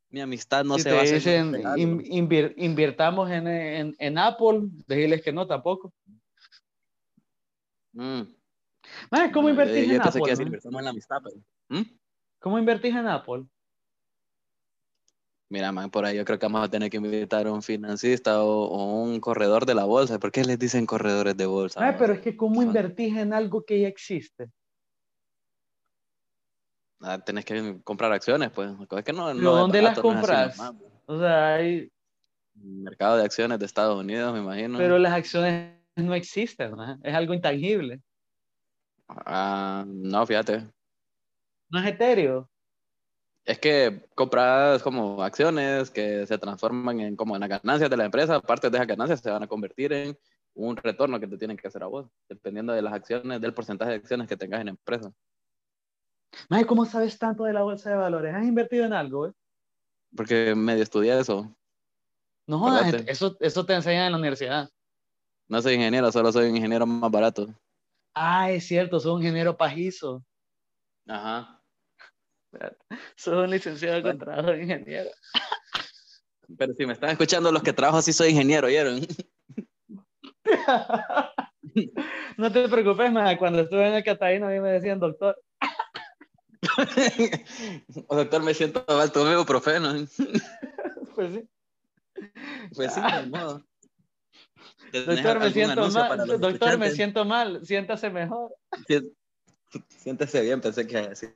Mi 0.10 0.20
amistad 0.20 0.66
no 0.66 0.78
se 0.78 0.92
va 0.92 1.00
a 1.00 1.04
hacer. 1.04 1.16
dicen, 1.16 1.64
invirtamos 2.58 3.32
en, 3.32 3.48
en, 3.48 3.96
en, 3.98 4.18
Apple, 4.18 4.64
decirles 4.86 5.22
que 5.22 5.32
no, 5.32 5.48
tampoco. 5.48 5.94
Mm. 7.94 8.24
¿Cómo 9.34 9.50
invertís 9.50 9.90
en 9.90 10.02
Apple? 10.02 10.44
Invertimos 10.44 10.80
en 10.80 10.84
la 10.86 10.90
amistad, 10.92 11.18
pero, 11.24 11.38
¿Mm? 11.70 11.90
¿Cómo 12.40 12.60
invertís 12.60 12.96
en 12.96 13.08
Apple? 13.08 13.46
Mira, 15.52 15.72
man, 15.74 15.92
por 15.92 16.06
ahí 16.06 16.16
yo 16.16 16.24
creo 16.24 16.40
que 16.40 16.46
vamos 16.46 16.66
a 16.66 16.72
tener 16.72 16.90
que 16.90 16.96
invitar 16.96 17.46
a 17.46 17.52
un 17.52 17.62
financista 17.62 18.42
o, 18.42 19.04
un 19.04 19.20
corredor 19.20 19.66
de 19.66 19.76
la 19.76 19.84
bolsa. 19.84 20.18
¿Por 20.18 20.32
qué 20.32 20.46
les 20.46 20.58
dicen 20.58 20.86
corredores 20.86 21.36
de 21.36 21.46
bolsa? 21.46 21.86
Ah, 21.86 21.98
pero 21.98 22.14
es 22.14 22.22
que 22.22 22.38
¿cómo 22.38 22.64
invertís 22.64 23.18
en 23.18 23.34
algo 23.34 23.62
que 23.66 23.82
ya 23.82 23.90
existe? 23.90 24.50
Ah, 27.02 27.20
tenés 27.20 27.44
que 27.44 27.82
comprar 27.84 28.14
acciones, 28.14 28.50
pues. 28.52 28.72
Es 28.90 29.04
que 29.04 29.12
no, 29.12 29.34
¿Dónde 29.34 29.82
las 29.82 30.00
compras? 30.00 30.58
o 31.06 31.20
sea, 31.20 31.56
hay... 31.56 31.92
Mercado 32.54 33.18
de 33.18 33.26
acciones 33.26 33.60
de 33.60 33.66
Estados 33.66 34.00
Unidos, 34.00 34.34
me 34.34 34.40
imagino. 34.40 34.78
Pero 34.78 34.98
las 35.00 35.14
acciones 35.14 35.76
no 35.98 36.14
existen, 36.14 36.72
¿no? 36.72 36.98
Es 37.04 37.14
algo 37.14 37.34
intangible. 37.34 38.02
Ah, 39.26 39.84
no, 39.88 40.26
fíjate. 40.26 40.68
¿No 41.70 41.80
es 41.80 41.86
etéreo? 41.86 42.50
Es 43.44 43.60
que 43.60 44.08
compras 44.14 44.84
como 44.84 45.24
acciones 45.24 45.90
que 45.90 46.28
se 46.28 46.38
transforman 46.38 47.00
en 47.00 47.16
como 47.16 47.36
en 47.36 47.42
las 47.42 47.50
ganancias 47.50 47.90
de 47.90 47.98
la 47.98 48.06
empresa, 48.06 48.40
parte 48.40 48.70
de 48.70 48.78
esas 48.78 48.88
ganancias 48.88 49.20
se 49.20 49.32
van 49.32 49.44
a 49.44 49.48
convertir 49.48 49.94
en 49.94 50.18
un 50.54 50.78
retorno 50.78 51.20
que 51.20 51.28
te 51.28 51.38
tienen 51.38 51.58
que 51.58 51.68
hacer 51.68 51.82
a 51.82 51.88
vos, 51.88 52.08
dependiendo 52.30 52.74
de 52.74 52.82
las 52.82 52.94
acciones, 52.94 53.42
del 53.42 53.54
porcentaje 53.54 53.92
de 53.92 53.98
acciones 53.98 54.28
que 54.28 54.38
tengas 54.38 54.60
en 54.60 54.68
la 54.68 54.72
empresa. 54.72 55.12
May, 56.50 56.66
¿cómo 56.66 56.86
sabes 56.86 57.18
tanto 57.18 57.44
de 57.44 57.54
la 57.54 57.64
bolsa 57.64 57.90
de 57.90 57.96
valores? 57.96 58.34
¿Has 58.36 58.46
invertido 58.46 58.86
en 58.86 58.94
algo? 58.94 59.28
Eh? 59.28 59.34
Porque 60.16 60.54
medio 60.56 60.84
estudié 60.84 61.20
eso. 61.20 61.54
No 62.48 62.78
eso, 63.08 63.38
eso 63.40 63.66
te 63.66 63.74
enseñan 63.74 64.08
en 64.08 64.12
la 64.12 64.18
universidad. 64.18 64.70
No 65.48 65.62
soy 65.62 65.76
ingeniero, 65.76 66.12
solo 66.12 66.32
soy 66.32 66.50
un 66.50 66.56
ingeniero 66.56 66.86
más 66.86 67.10
barato. 67.10 67.48
Ah, 68.14 68.52
es 68.52 68.68
cierto, 68.68 69.00
soy 69.00 69.14
un 69.14 69.22
ingeniero 69.22 69.56
pajizo. 69.56 70.24
Ajá. 71.08 71.62
Soy 73.16 73.38
un 73.46 73.50
licenciado 73.50 74.02
con 74.02 74.18
trabajo 74.18 74.52
de 74.52 74.64
ingeniero. 74.64 75.10
Pero 76.58 76.74
si 76.74 76.86
me 76.86 76.94
están 76.94 77.12
escuchando 77.12 77.52
los 77.52 77.64
que 77.64 77.74
trabajo 77.74 78.00
así, 78.00 78.12
soy 78.12 78.30
ingeniero, 78.30 78.68
¿oyeron? 78.68 79.00
no 82.38 82.52
te 82.52 82.68
preocupes, 82.68 83.12
más 83.12 83.38
cuando 83.38 83.62
estuve 83.62 83.88
en 83.88 83.94
el 83.94 84.04
Catalina 84.04 84.48
a 84.48 84.52
mí 84.52 84.60
me 84.60 84.72
decían 84.72 85.00
doctor. 85.00 85.42
o 88.08 88.16
doctor, 88.16 88.44
me 88.44 88.54
siento 88.54 88.84
mal, 88.88 89.12
tomé 89.12 89.44
profeno. 89.46 89.94
pues 91.16 91.34
sí. 91.34 91.50
Pues 92.76 92.94
sí, 92.94 93.02
de 93.02 93.28
modo. 93.28 93.66
Doctor, 94.92 95.40
me 95.40 95.52
siento 95.52 95.90
mal. 95.90 96.40
Doctor, 96.40 96.78
me 96.78 96.92
siento 96.92 97.26
mal. 97.26 97.66
Siéntase 97.66 98.10
mejor. 98.10 98.54
Siéntese 99.88 100.42
bien, 100.42 100.60
pensé 100.60 100.86
que 100.86 100.94
iba 100.94 101.06
a 101.06 101.10
decir. 101.10 101.32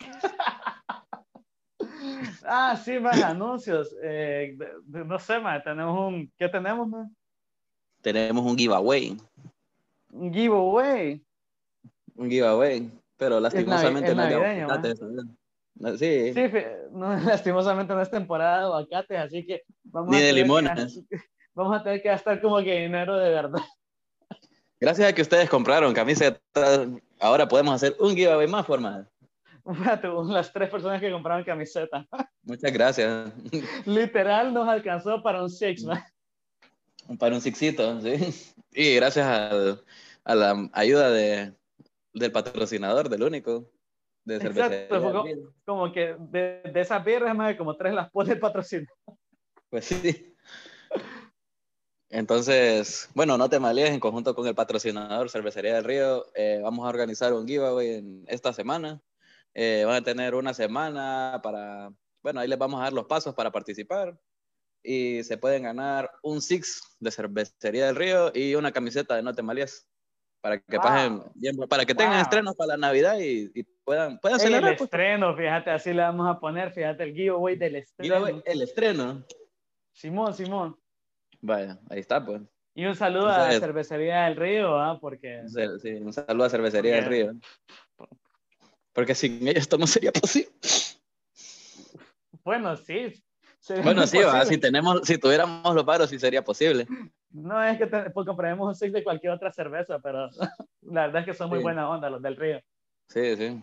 ah, 2.44 2.80
sí, 2.82 2.98
más 2.98 3.22
anuncios. 3.22 3.94
Eh, 4.02 4.56
no 4.86 5.18
sé, 5.18 5.38
más 5.38 5.62
tenemos 5.62 6.08
un. 6.08 6.32
¿Qué 6.36 6.48
tenemos, 6.48 6.88
man? 6.88 7.14
Tenemos 8.02 8.44
un 8.44 8.56
giveaway. 8.56 9.16
Un 10.12 10.32
giveaway. 10.32 11.22
Un 12.16 12.30
giveaway. 12.30 12.90
Pero 13.16 13.38
lastimosamente 13.38 14.14
no 14.14 14.24
es 14.24 14.98
Sí. 15.98 16.34
sí 16.34 16.42
no, 16.92 17.16
lastimosamente 17.24 17.94
no 17.94 18.02
es 18.02 18.10
temporada 18.10 18.58
de 18.58 18.64
aguacates, 18.64 19.18
así 19.18 19.46
que 19.46 19.62
vamos 19.84 20.10
Ni 20.10 20.20
de 20.20 20.32
limones. 20.32 21.00
Vamos 21.60 21.78
a 21.78 21.82
tener 21.82 22.00
que 22.02 22.08
gastar 22.08 22.40
como 22.40 22.58
que 22.58 22.80
dinero 22.80 23.16
de 23.16 23.30
verdad. 23.30 23.60
Gracias 24.80 25.08
a 25.10 25.14
que 25.14 25.22
ustedes 25.22 25.48
compraron 25.48 25.92
camisetas, 25.92 26.88
ahora 27.18 27.46
podemos 27.46 27.74
hacer 27.74 27.94
un 28.00 28.16
giveaway 28.16 28.46
más 28.48 28.66
formal. 28.66 29.06
las 30.28 30.52
tres 30.52 30.70
personas 30.70 31.00
que 31.00 31.12
compraron 31.12 31.44
camiseta. 31.44 32.06
Muchas 32.42 32.72
gracias. 32.72 33.32
Literal 33.84 34.54
nos 34.54 34.66
alcanzó 34.66 35.22
para 35.22 35.42
un 35.42 35.50
six, 35.50 35.84
Para 37.18 37.34
un 37.34 37.42
sixito, 37.42 38.00
sí. 38.00 38.56
Y 38.72 38.94
gracias 38.94 39.26
a, 39.26 40.34
la 40.34 40.70
ayuda 40.72 41.10
de, 41.10 41.52
del 42.14 42.32
patrocinador, 42.32 43.10
del 43.10 43.22
único. 43.22 43.70
De 44.24 44.36
Exacto, 44.36 45.02
como, 45.02 45.24
como, 45.64 45.92
que 45.92 46.14
de, 46.18 46.62
de 46.72 46.80
esas 46.80 47.04
birras, 47.04 47.34
más 47.34 47.56
como 47.56 47.76
tres 47.76 47.92
las 47.92 48.10
pone 48.10 48.32
el 48.32 48.38
patrocinador. 48.38 48.96
Pues 49.68 49.84
sí. 49.84 50.29
Entonces, 52.10 53.08
bueno, 53.14 53.38
no 53.38 53.48
te 53.48 53.60
malíes, 53.60 53.90
en 53.90 54.00
conjunto 54.00 54.34
con 54.34 54.46
el 54.46 54.54
patrocinador 54.54 55.30
Cervecería 55.30 55.76
del 55.76 55.84
Río, 55.84 56.26
eh, 56.34 56.58
vamos 56.60 56.84
a 56.84 56.88
organizar 56.88 57.32
un 57.32 57.46
giveaway 57.46 57.94
en 57.94 58.24
esta 58.26 58.52
semana. 58.52 59.00
Eh, 59.54 59.84
van 59.86 59.96
a 59.96 60.02
tener 60.02 60.34
una 60.34 60.52
semana 60.52 61.40
para, 61.40 61.92
bueno, 62.22 62.40
ahí 62.40 62.48
les 62.48 62.58
vamos 62.58 62.80
a 62.80 62.84
dar 62.84 62.92
los 62.92 63.06
pasos 63.06 63.34
para 63.34 63.52
participar 63.52 64.18
y 64.82 65.22
se 65.22 65.38
pueden 65.38 65.62
ganar 65.62 66.10
un 66.22 66.40
Six 66.40 66.96
de 66.98 67.12
Cervecería 67.12 67.86
del 67.86 67.96
Río 67.96 68.32
y 68.34 68.56
una 68.56 68.72
camiseta 68.72 69.14
de 69.14 69.22
No 69.22 69.32
te 69.32 69.42
para 70.40 70.58
que 70.58 70.78
pasen 70.78 71.22
bien, 71.34 71.56
para 71.68 71.84
que 71.84 71.94
tengan 71.94 72.20
estrenos 72.20 72.56
para 72.56 72.68
la 72.68 72.76
Navidad 72.76 73.18
y, 73.20 73.62
puedan, 73.84 74.18
puedan 74.18 74.40
celebrar. 74.40 74.72
El 74.72 74.78
pues. 74.78 74.86
estreno, 74.86 75.36
fíjate, 75.36 75.70
así 75.70 75.92
le 75.92 76.02
vamos 76.02 76.26
a 76.28 76.40
poner, 76.40 76.72
fíjate, 76.72 77.04
el 77.04 77.14
giveaway 77.14 77.56
del 77.56 77.76
estreno. 77.76 78.42
el 78.44 78.62
estreno. 78.62 79.24
Simón, 79.92 80.34
Simón. 80.34 80.76
Vaya, 81.40 81.78
ahí 81.88 82.00
está, 82.00 82.24
pues. 82.24 82.42
Y 82.74 82.84
un 82.86 82.94
saludo 82.94 83.28
a 83.28 83.52
la 83.52 83.60
Cervecería 83.60 84.24
del 84.24 84.36
Río, 84.36 84.78
¿ah? 84.78 84.98
Porque... 85.00 85.42
Sí, 85.48 85.90
un 85.94 86.12
saludo 86.12 86.44
a 86.44 86.50
Cervecería 86.50 86.96
del 86.96 87.06
Río. 87.06 87.32
Porque 88.92 89.14
sin 89.14 89.46
ellos 89.48 89.62
esto 89.62 89.78
no 89.78 89.86
sería 89.86 90.12
posible. 90.12 90.50
Bueno, 92.44 92.76
sí. 92.76 93.22
Bueno, 93.82 94.06
sí, 94.06 94.18
si, 94.48 94.58
tenemos, 94.58 95.00
si 95.04 95.18
tuviéramos 95.18 95.74
los 95.74 95.84
paros, 95.84 96.10
sí 96.10 96.18
sería 96.18 96.42
posible. 96.42 96.86
No 97.30 97.62
es 97.62 97.78
que 97.78 97.86
te, 97.86 98.10
pues 98.10 98.26
compraremos 98.26 98.66
un 98.66 98.74
six 98.74 98.92
de 98.92 99.04
cualquier 99.04 99.32
otra 99.32 99.52
cerveza, 99.52 99.98
pero 99.98 100.28
la 100.82 101.06
verdad 101.06 101.20
es 101.20 101.26
que 101.26 101.34
son 101.34 101.50
muy 101.50 101.60
buena 101.60 101.88
onda 101.88 102.10
los 102.10 102.22
del 102.22 102.36
río. 102.36 102.60
Sí, 103.08 103.36
sí. 103.36 103.60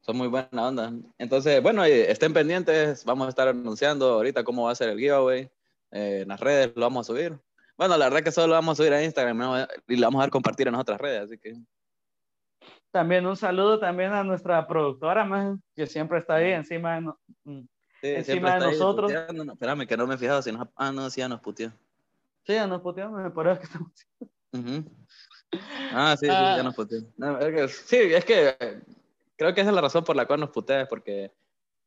Son 0.00 0.16
muy 0.16 0.28
buena 0.28 0.48
onda. 0.66 0.92
Entonces, 1.18 1.62
bueno, 1.62 1.84
estén 1.84 2.32
pendientes. 2.32 3.04
Vamos 3.04 3.26
a 3.26 3.30
estar 3.30 3.46
anunciando 3.46 4.14
ahorita 4.14 4.42
cómo 4.42 4.64
va 4.64 4.72
a 4.72 4.74
ser 4.74 4.88
el 4.88 4.98
giveaway. 4.98 5.48
Eh, 5.92 6.20
en 6.22 6.28
las 6.28 6.40
redes 6.40 6.72
lo 6.74 6.82
vamos 6.82 7.08
a 7.08 7.12
subir. 7.12 7.38
Bueno, 7.76 7.96
la 7.96 8.06
verdad 8.06 8.22
que 8.22 8.32
solo 8.32 8.48
lo 8.48 8.54
vamos 8.54 8.78
a 8.78 8.82
subir 8.82 8.92
a 8.92 9.04
Instagram 9.04 9.66
y 9.88 9.96
lo 9.96 10.06
vamos 10.06 10.20
a 10.20 10.24
dar 10.24 10.30
compartir 10.30 10.68
en 10.68 10.74
otras 10.74 11.00
redes, 11.00 11.22
así 11.22 11.38
que... 11.38 11.54
También 12.90 13.26
un 13.26 13.36
saludo 13.36 13.78
también 13.78 14.12
a 14.12 14.22
nuestra 14.22 14.66
productora, 14.66 15.24
más 15.24 15.58
que 15.74 15.86
siempre 15.86 16.18
está 16.18 16.36
ahí 16.36 16.52
encima 16.52 16.94
de, 16.94 17.12
mm, 17.44 17.66
encima 18.02 18.54
de 18.54 18.66
nosotros. 18.66 19.10
espérame, 19.10 19.86
que 19.86 19.96
no 19.96 20.06
me 20.06 20.14
he 20.14 20.18
fijado 20.18 20.42
si 20.42 20.52
nos... 20.52 20.68
Ah, 20.76 20.92
no, 20.92 21.08
sí, 21.08 21.20
ya 21.20 21.28
nos 21.28 21.40
puteó. 21.40 21.70
Sí, 22.44 22.54
ya 22.54 22.66
nos 22.66 22.82
puteó, 22.82 23.10
me 23.10 23.30
parece 23.30 23.60
que 23.60 23.66
estamos... 23.66 23.92
Ah, 25.92 26.16
sí, 26.18 26.24
sí, 26.24 26.32
ya 26.32 26.60
ah. 26.60 26.62
nos 26.62 26.74
puteó. 26.74 27.00
sí, 27.68 27.96
es 27.96 28.24
que 28.24 28.56
creo 29.36 29.52
que 29.52 29.60
esa 29.60 29.68
es 29.68 29.74
la 29.74 29.82
razón 29.82 30.02
por 30.02 30.16
la 30.16 30.24
cual 30.24 30.40
nos 30.40 30.48
putea, 30.48 30.88
porque 30.88 31.30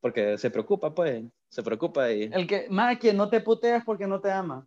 porque 0.06 0.38
se 0.38 0.52
preocupa, 0.52 0.94
pues, 0.94 1.26
se 1.50 1.63
preocupa 1.63 2.12
y... 2.12 2.30
El 2.32 2.46
que, 2.46 2.68
más 2.70 2.96
quien 3.00 3.18
no 3.18 3.28
te 3.28 3.41
puteas 3.41 3.84
porque 3.84 4.06
no 4.06 4.22
te 4.22 4.32
ama. 4.32 4.63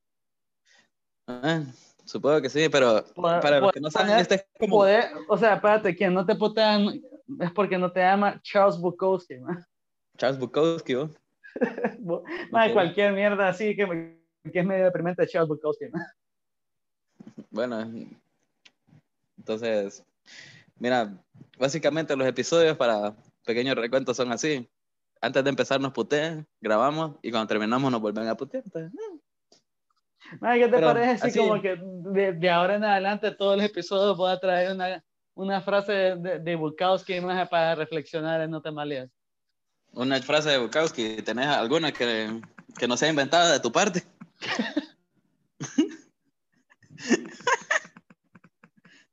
Ah, 1.29 1.63
supongo 2.05 2.43
que 2.43 2.51
sí, 2.51 2.69
pero 2.69 3.05
para 3.15 3.61
los 3.61 3.71
que 3.71 3.79
no 3.79 3.89
saben, 3.89 4.19
este 4.19 4.35
es 4.35 4.47
como... 4.59 4.79
o 4.79 5.39
sea, 5.39 5.55
espérate, 5.55 5.95
quien 5.95 6.13
no 6.13 6.27
te 6.27 6.35
putea 6.35 6.81
es 7.39 7.53
porque 7.53 7.79
no 7.79 7.93
te 7.93 8.03
ama 8.03 8.41
Charles 8.43 8.81
Bukowski, 8.81 9.37
Charles 10.17 10.41
Bukowski, 10.41 10.95
¿no? 10.95 11.11
más 12.51 12.73
cualquier 12.73 13.13
mierda 13.13 13.47
así 13.47 13.77
que, 13.77 13.87
que 14.53 14.59
es 14.59 14.67
medio 14.67 14.87
deprimente 14.87 15.25
Charles 15.29 15.51
Bukowski, 15.51 15.85
Bueno, 17.53 17.89
entonces, 19.37 20.05
mira, 20.81 21.17
básicamente 21.57 22.17
los 22.17 22.27
episodios 22.27 22.77
para 22.77 23.15
pequeños 23.45 23.77
recuentos 23.77 24.17
son 24.17 24.33
así 24.33 24.69
antes 25.21 25.45
de 25.45 25.51
empezar 25.51 25.81
nos 25.81 25.93
putean, 25.93 26.47
grabamos 26.61 27.17
y 27.23 27.31
cuando 27.31 27.47
terminamos 27.47 27.91
nos 27.91 28.01
vuelven 28.01 28.29
a 28.29 28.37
putear. 28.37 28.63
Entonces, 28.65 28.93
¿Qué 30.31 30.69
te 30.69 30.81
parece 30.81 31.27
así, 31.27 31.39
como 31.39 31.61
que 31.61 31.79
de, 31.81 32.51
ahora 32.51 32.77
en 32.77 32.85
adelante 32.85 33.31
todos 33.33 33.57
los 33.57 33.65
episodios 33.65 34.17
voy 34.17 34.31
a 34.31 34.39
traer 34.39 34.73
una, 34.73 35.03
una 35.35 35.63
frase 35.63 35.93
de, 35.93 36.39
de 36.41 36.57
Bukowski 36.57 37.21
más 37.21 37.49
para 37.49 37.75
reflexionar 37.75 38.43
en 38.43 38.51
No 38.51 38.61
te 38.61 38.71
malías? 38.71 39.09
Una 39.93 40.21
frase 40.21 40.51
de 40.51 40.59
Bukowski, 40.59 41.23
¿tenés 41.23 41.47
alguna 41.47 41.93
que, 41.93 42.43
que 42.79 42.87
no 42.87 42.97
sea 42.97 43.09
inventada 43.09 43.53
de 43.53 43.61
tu 43.61 43.73
parte? 43.73 44.03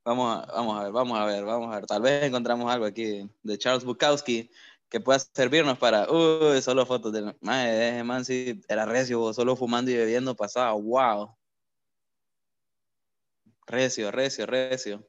vamos, 0.03 0.37
a, 0.37 0.45
vamos 0.51 0.79
a 0.79 0.83
ver, 0.83 0.91
vamos 0.91 1.17
a 1.17 1.25
ver, 1.25 1.45
vamos 1.45 1.71
a 1.71 1.75
ver. 1.75 1.85
Tal 1.85 2.01
vez 2.01 2.23
encontramos 2.23 2.69
algo 2.71 2.85
aquí 2.85 3.29
de 3.41 3.57
Charles 3.57 3.85
Bukowski 3.85 4.51
que 4.89 4.99
pueda 4.99 5.19
servirnos 5.19 5.77
para, 5.77 6.09
uy, 6.11 6.61
solo 6.61 6.85
fotos 6.85 7.11
del 7.11 7.35
mae, 7.41 8.03
man, 8.03 8.23
sí, 8.25 8.61
era 8.67 8.85
recio, 8.85 9.33
solo 9.33 9.55
fumando 9.55 9.91
y 9.91 9.95
bebiendo 9.95 10.35
pasaba, 10.35 10.73
wow. 10.73 11.35
Recio, 13.67 14.11
recio, 14.11 14.45
recio. 14.45 15.07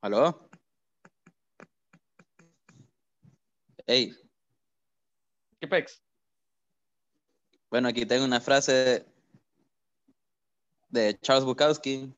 ¿Aló? 0.00 0.50
Hey. 3.86 4.14
¿Qué 5.60 5.66
pex? 5.66 6.02
Bueno, 7.70 7.88
aquí 7.88 8.06
tengo 8.06 8.24
una 8.24 8.40
frase 8.40 9.06
de 10.90 11.18
Charles 11.20 11.44
Bukowski. 11.44 12.14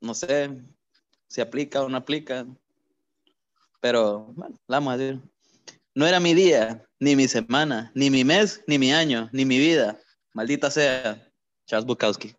No 0.00 0.14
sé 0.14 0.64
si 1.28 1.40
aplica 1.40 1.82
o 1.82 1.88
no 1.88 1.96
aplica. 1.98 2.46
Pero, 3.80 4.32
bueno, 4.34 4.56
vamos 4.68 4.94
a 4.94 4.96
decir. 4.96 5.20
No 5.94 6.06
era 6.06 6.20
mi 6.20 6.34
día, 6.34 6.86
ni 7.00 7.16
mi 7.16 7.26
semana, 7.26 7.90
ni 7.94 8.10
mi 8.10 8.24
mes, 8.24 8.62
ni 8.66 8.78
mi 8.78 8.92
año, 8.92 9.28
ni 9.32 9.44
mi 9.44 9.58
vida. 9.58 9.98
Maldita 10.34 10.70
sea. 10.70 11.26
Charles 11.66 11.86
Bukowski. 11.86 12.34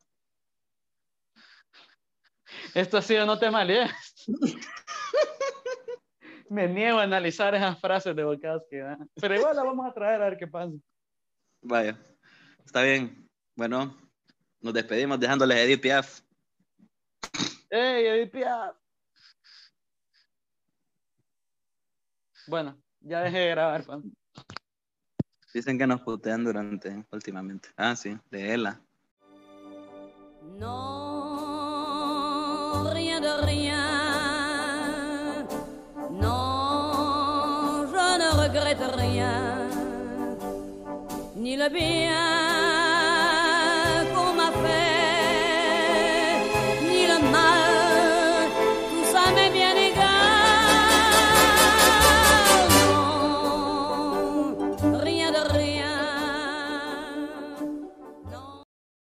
Esto 2.74 2.98
ha 2.98 3.02
sido 3.02 3.26
No 3.26 3.40
te 3.40 3.50
malees. 3.50 3.92
Me 6.50 6.68
niego 6.68 7.00
a 7.00 7.04
analizar 7.04 7.56
esas 7.56 7.80
frases 7.80 8.14
de 8.14 8.26
Bukowski. 8.26 8.78
Pero 9.16 9.36
igual 9.36 9.56
la 9.56 9.64
vamos 9.64 9.90
a 9.90 9.94
traer 9.94 10.22
a 10.22 10.26
ver 10.26 10.38
qué 10.38 10.48
pasa. 10.48 10.74
Vaya. 11.62 11.98
Está 12.66 12.84
bien. 12.84 13.30
Bueno, 13.56 13.98
nos 14.60 14.74
despedimos 14.74 15.18
dejándoles 15.20 15.58
a 15.58 15.62
Edith 15.62 15.82
Piaf. 15.82 16.20
¡Ey, 17.70 18.06
Edith 18.06 18.32
Piaf! 18.32 18.81
Bueno, 22.48 22.78
ya 23.02 23.22
dejé 23.22 23.40
de 23.40 23.50
grabar, 23.52 23.84
Dicen 25.54 25.78
que 25.78 25.86
nos 25.86 26.02
putean 26.02 26.46
durante, 26.46 27.06
últimamente. 27.12 27.70
Ah, 27.76 27.96
sí, 27.96 28.18
de 28.30 28.54
Ella. 28.54 28.82
No, 30.58 31.70
rien 32.94 33.22
de 33.22 33.38
rien. 33.42 33.78
No, 36.10 37.86
je 37.92 38.18
ne 38.18 38.32
regrette 38.32 38.88
rien. 38.96 39.70
Ni 41.36 41.58
le 41.58 41.70
bien. 41.70 42.51